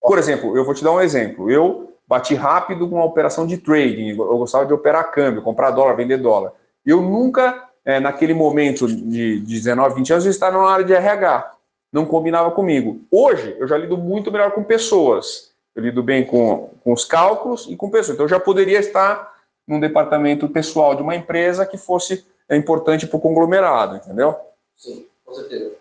Por 0.00 0.18
exemplo, 0.18 0.56
eu 0.56 0.64
vou 0.64 0.72
te 0.72 0.84
dar 0.84 0.92
um 0.92 1.00
exemplo. 1.00 1.50
Eu 1.50 1.92
bati 2.06 2.34
rápido 2.36 2.88
com 2.88 2.94
uma 2.94 3.04
operação 3.04 3.44
de 3.44 3.58
trading. 3.58 4.10
Eu 4.10 4.38
gostava 4.38 4.64
de 4.64 4.72
operar 4.72 5.10
câmbio, 5.10 5.42
comprar 5.42 5.72
dólar, 5.72 5.94
vender 5.94 6.18
dólar. 6.18 6.52
Eu 6.86 7.02
nunca 7.02 7.68
é, 7.84 7.98
naquele 7.98 8.32
momento 8.32 8.86
de, 8.86 9.40
19, 9.40 9.96
20 9.96 10.12
anos, 10.12 10.24
eu 10.24 10.30
estava 10.30 10.58
na 10.58 10.70
área 10.70 10.84
de 10.84 10.94
RH. 10.94 11.52
Não 11.92 12.06
combinava 12.06 12.52
comigo. 12.52 13.00
Hoje, 13.10 13.56
eu 13.58 13.66
já 13.66 13.76
lido 13.76 13.96
muito 13.96 14.30
melhor 14.30 14.52
com 14.52 14.62
pessoas. 14.62 15.50
Eu 15.74 15.82
lido 15.82 16.02
bem 16.02 16.24
com, 16.24 16.70
com 16.84 16.92
os 16.92 17.04
cálculos 17.04 17.66
e 17.68 17.74
com 17.74 17.90
pessoas. 17.90 18.14
Então, 18.14 18.24
eu 18.24 18.30
já 18.30 18.38
poderia 18.38 18.78
estar 18.78 19.39
num 19.66 19.80
departamento 19.80 20.48
pessoal 20.48 20.94
de 20.94 21.02
uma 21.02 21.14
empresa 21.14 21.66
que 21.66 21.78
fosse 21.78 22.26
é, 22.48 22.56
importante 22.56 23.06
para 23.06 23.16
o 23.16 23.20
conglomerado, 23.20 23.96
entendeu? 23.96 24.36
Sim, 24.76 25.06
com 25.24 25.34
certeza. 25.34 25.76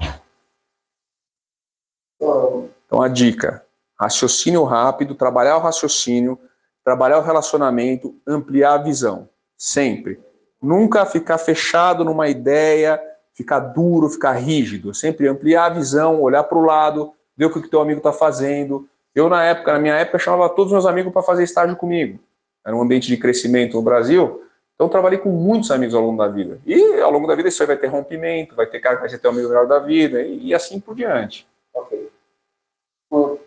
Então, 2.86 3.02
a 3.02 3.08
dica: 3.08 3.66
raciocínio 4.00 4.64
rápido, 4.64 5.16
trabalhar 5.16 5.58
o 5.58 5.62
raciocínio, 5.62 6.40
trabalhar 6.84 7.20
o 7.20 7.24
relacionamento, 7.24 8.16
ampliar 8.28 8.74
a 8.74 8.84
visão. 8.84 9.30
Sempre. 9.58 10.20
Nunca 10.62 11.06
ficar 11.06 11.38
fechado 11.38 12.04
numa 12.04 12.28
ideia, 12.28 13.02
ficar 13.34 13.60
duro, 13.60 14.10
ficar 14.10 14.34
rígido. 14.34 14.94
Sempre 14.94 15.28
ampliar 15.28 15.66
a 15.66 15.74
visão, 15.74 16.22
olhar 16.22 16.44
para 16.44 16.58
o 16.58 16.66
lado, 16.66 17.14
ver 17.36 17.46
o 17.46 17.50
que 17.52 17.60
o 17.60 17.70
teu 17.70 17.82
amigo 17.82 18.00
está 18.00 18.12
fazendo. 18.12 18.88
Eu, 19.16 19.30
na 19.30 19.44
época, 19.44 19.74
na 19.74 19.80
minha 19.80 19.96
época, 19.96 20.20
chamava 20.20 20.50
todos 20.50 20.68
os 20.68 20.74
meus 20.74 20.86
amigos 20.86 21.12
para 21.12 21.24
fazer 21.24 21.44
estágio 21.44 21.76
comigo. 21.76 22.20
Era 22.66 22.76
um 22.76 22.82
ambiente 22.82 23.08
de 23.08 23.18
crescimento 23.18 23.76
no 23.76 23.82
Brasil. 23.82 24.44
Então, 24.76 24.88
trabalhei 24.88 25.20
com 25.20 25.30
muitos 25.30 25.72
amigos 25.72 25.94
ao 25.94 26.02
longo 26.02 26.18
da 26.18 26.28
vida. 26.28 26.60
E, 26.66 27.02
ao 27.02 27.12
longo 27.12 27.28
da 27.28 27.36
vida, 27.36 27.50
isso 27.50 27.62
aí 27.62 27.68
vai 27.68 27.78
ter 27.78 27.88
rompimento, 27.88 28.56
vai 28.56 28.66
ter 28.66 28.80
cara 28.80 28.96
que 28.96 29.02
vai 29.02 29.10
ser 29.10 29.20
teu 29.20 29.32
amigo 29.32 29.50
melhor 29.50 29.68
da 29.68 29.80
vida, 29.80 30.22
e, 30.22 30.48
e 30.48 30.54
assim 30.54 30.80
por 30.80 30.96
diante. 30.96 31.46
Ok. 31.74 32.10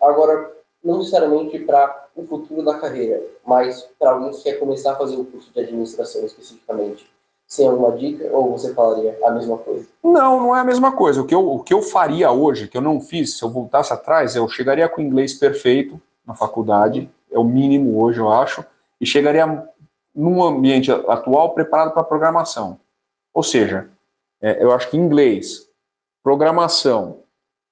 Agora, 0.01 0.53
não 0.85 0.99
necessariamente 0.99 1.59
para 1.61 2.09
o 2.17 2.27
futuro 2.27 2.63
da 2.63 2.79
carreira, 2.79 3.23
mas 3.47 3.89
para 3.99 4.11
alguém 4.11 4.33
que 4.33 4.43
quer 4.43 4.59
começar 4.59 4.93
a 4.93 4.97
fazer 4.97 5.17
o 5.17 5.25
curso 5.25 5.53
de 5.53 5.61
administração 5.61 6.25
especificamente. 6.27 7.11
Sem 7.47 7.69
alguma 7.69 7.97
dica 7.97 8.25
ou 8.33 8.51
você 8.51 8.73
falaria 8.75 9.19
a 9.25 9.31
mesma 9.31 9.59
coisa? 9.59 9.87
Não, 10.03 10.41
não 10.41 10.57
é 10.57 10.61
a 10.61 10.65
mesma 10.65 10.93
coisa. 10.93 11.21
O 11.21 11.27
que 11.27 11.35
eu, 11.35 11.51
o 11.51 11.63
que 11.63 11.75
eu 11.75 11.83
faria 11.83 12.31
hoje, 12.31 12.67
que 12.67 12.77
eu 12.77 12.81
não 12.81 13.01
fiz, 13.01 13.37
se 13.37 13.45
eu 13.45 13.51
voltasse 13.51 13.93
atrás, 13.93 14.35
eu 14.35 14.49
chegaria 14.49 14.89
com 14.89 15.03
inglês 15.03 15.35
perfeito 15.35 16.01
na 16.27 16.35
faculdade, 16.35 17.11
é 17.31 17.39
o 17.39 17.45
mínimo 17.45 18.03
hoje, 18.03 18.21
eu 18.21 18.31
acho, 18.31 18.65
e 19.03 19.07
chegaria 19.07 19.67
num 20.15 20.43
ambiente 20.45 20.93
atual 20.93 21.53
preparado 21.53 21.93
para 21.93 22.05
programação. 22.05 22.79
Ou 23.35 23.43
seja, 23.43 23.91
é, 24.41 24.63
eu 24.63 24.71
acho 24.71 24.89
que 24.89 24.97
inglês, 24.97 25.69
programação, 26.23 27.25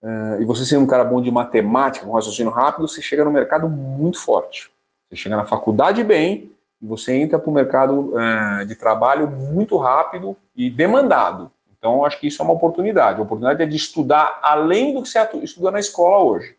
é, 0.03 0.43
e 0.43 0.45
você 0.45 0.65
sendo 0.65 0.83
um 0.83 0.89
cara 0.89 1.05
bom 1.05 1.23
de 1.23 1.31
matemática, 1.31 2.05
com 2.05 2.13
raciocínio 2.13 2.51
rápido, 2.51 2.89
você 2.89 3.01
chega 3.01 3.25
no 3.25 3.31
mercado 3.31 3.69
muito 3.69 4.19
forte. 4.19 4.73
Você 5.09 5.17
chega 5.17 5.37
na 5.37 5.47
faculdade 5.47 6.03
bem 6.03 6.51
e 6.83 6.87
você 6.87 7.15
entra 7.15 7.39
para 7.39 7.51
o 7.51 7.55
mercado 7.55 8.19
é, 8.19 8.65
de 8.65 8.75
trabalho 8.75 9.31
muito 9.31 9.77
rápido 9.77 10.37
e 10.57 10.69
demandado. 10.69 11.53
Então, 11.79 12.05
acho 12.05 12.19
que 12.19 12.27
isso 12.27 12.43
é 12.43 12.45
uma 12.45 12.55
oportunidade. 12.55 13.21
A 13.21 13.23
oportunidade 13.23 13.63
é 13.63 13.67
de 13.67 13.77
estudar 13.77 14.41
além 14.43 14.95
do 14.95 15.03
que 15.03 15.09
você 15.09 15.21
estuda 15.43 15.71
na 15.71 15.79
escola 15.79 16.25
hoje. 16.25 16.57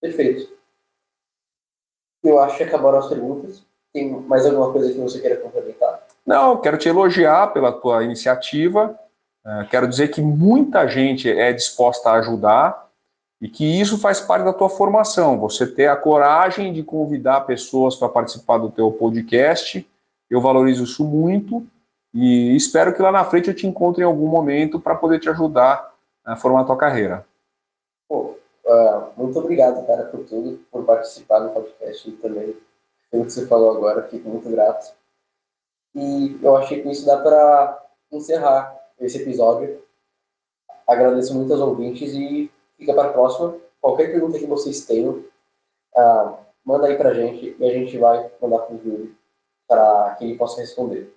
Perfeito. 0.00 0.52
Eu 2.24 2.40
acho 2.40 2.56
que 2.56 2.64
acabaram 2.64 2.98
as 2.98 3.08
perguntas. 3.08 3.62
Tem 3.92 4.10
mais 4.10 4.46
alguma 4.46 4.72
coisa 4.72 4.90
que 4.90 4.98
você 4.98 5.20
queira 5.20 5.36
complementar? 5.36 6.00
Não, 6.26 6.56
quero 6.56 6.78
te 6.78 6.88
elogiar 6.88 7.52
pela 7.52 7.70
tua 7.70 8.02
iniciativa. 8.02 8.98
Uh, 9.44 9.68
quero 9.68 9.86
dizer 9.86 10.08
que 10.08 10.22
muita 10.22 10.88
gente 10.88 11.30
é 11.30 11.52
disposta 11.52 12.10
a 12.10 12.14
ajudar 12.14 12.88
e 13.40 13.48
que 13.48 13.78
isso 13.78 13.98
faz 13.98 14.20
parte 14.20 14.44
da 14.44 14.54
tua 14.54 14.70
formação. 14.70 15.38
Você 15.38 15.66
ter 15.66 15.86
a 15.86 15.96
coragem 15.96 16.72
de 16.72 16.82
convidar 16.82 17.42
pessoas 17.42 17.94
para 17.94 18.08
participar 18.08 18.56
do 18.56 18.70
teu 18.70 18.90
podcast. 18.90 19.86
Eu 20.30 20.40
valorizo 20.40 20.84
isso 20.84 21.04
muito 21.04 21.64
e 22.14 22.56
espero 22.56 22.94
que 22.94 23.02
lá 23.02 23.12
na 23.12 23.24
frente 23.24 23.48
eu 23.48 23.54
te 23.54 23.66
encontre 23.66 24.02
em 24.02 24.06
algum 24.06 24.28
momento 24.28 24.80
para 24.80 24.94
poder 24.94 25.18
te 25.18 25.28
ajudar 25.28 25.92
a 26.24 26.34
formar 26.34 26.62
a 26.62 26.64
tua 26.64 26.78
carreira. 26.78 27.26
Pô, 28.08 28.38
uh, 28.66 29.12
muito 29.16 29.38
obrigado, 29.38 29.86
cara, 29.86 30.04
por 30.04 30.24
tudo, 30.24 30.60
por 30.70 30.84
participar 30.84 31.40
do 31.40 31.50
podcast 31.50 32.08
e 32.08 32.12
também 32.12 32.56
pelo 33.10 33.24
que 33.24 33.32
você 33.32 33.46
falou 33.46 33.76
agora, 33.76 34.08
fico 34.08 34.28
muito 34.28 34.48
grato. 34.50 34.92
E 35.94 36.38
eu 36.42 36.56
achei 36.56 36.82
que 36.82 36.90
isso 36.90 37.06
dá 37.06 37.18
para 37.18 37.80
encerrar 38.10 38.76
esse 39.00 39.22
episódio. 39.22 39.80
Agradeço 40.86 41.34
muito 41.34 41.52
aos 41.52 41.62
ouvintes 41.62 42.12
e 42.12 42.50
fica 42.76 42.92
para 42.92 43.10
a 43.10 43.12
próxima. 43.12 43.56
Qualquer 43.80 44.10
pergunta 44.10 44.38
que 44.38 44.46
vocês 44.46 44.84
tenham, 44.84 45.22
uh, 45.96 46.36
manda 46.64 46.88
aí 46.88 46.96
para 46.96 47.10
a 47.10 47.14
gente 47.14 47.56
e 47.58 47.64
a 47.64 47.72
gente 47.72 47.96
vai 47.98 48.28
mandar 48.40 48.58
para 48.60 48.74
o 48.74 48.78
Júlio 48.78 49.14
para 49.68 50.16
que 50.18 50.24
ele 50.24 50.36
possa 50.36 50.60
responder. 50.60 51.14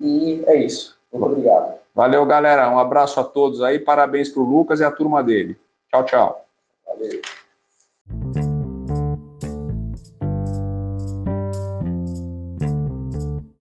E 0.00 0.44
é 0.46 0.56
isso. 0.56 0.98
Muito 1.12 1.26
obrigado. 1.26 1.78
Valeu, 1.94 2.24
galera. 2.24 2.70
Um 2.70 2.78
abraço 2.78 3.20
a 3.20 3.24
todos 3.24 3.62
aí. 3.62 3.78
Parabéns 3.78 4.28
para 4.28 4.42
o 4.42 4.44
Lucas 4.44 4.80
e 4.80 4.84
a 4.84 4.90
turma 4.90 5.22
dele. 5.22 5.58
Tchau, 5.90 6.04
tchau. 6.04 6.41
Valeu. 6.92 7.31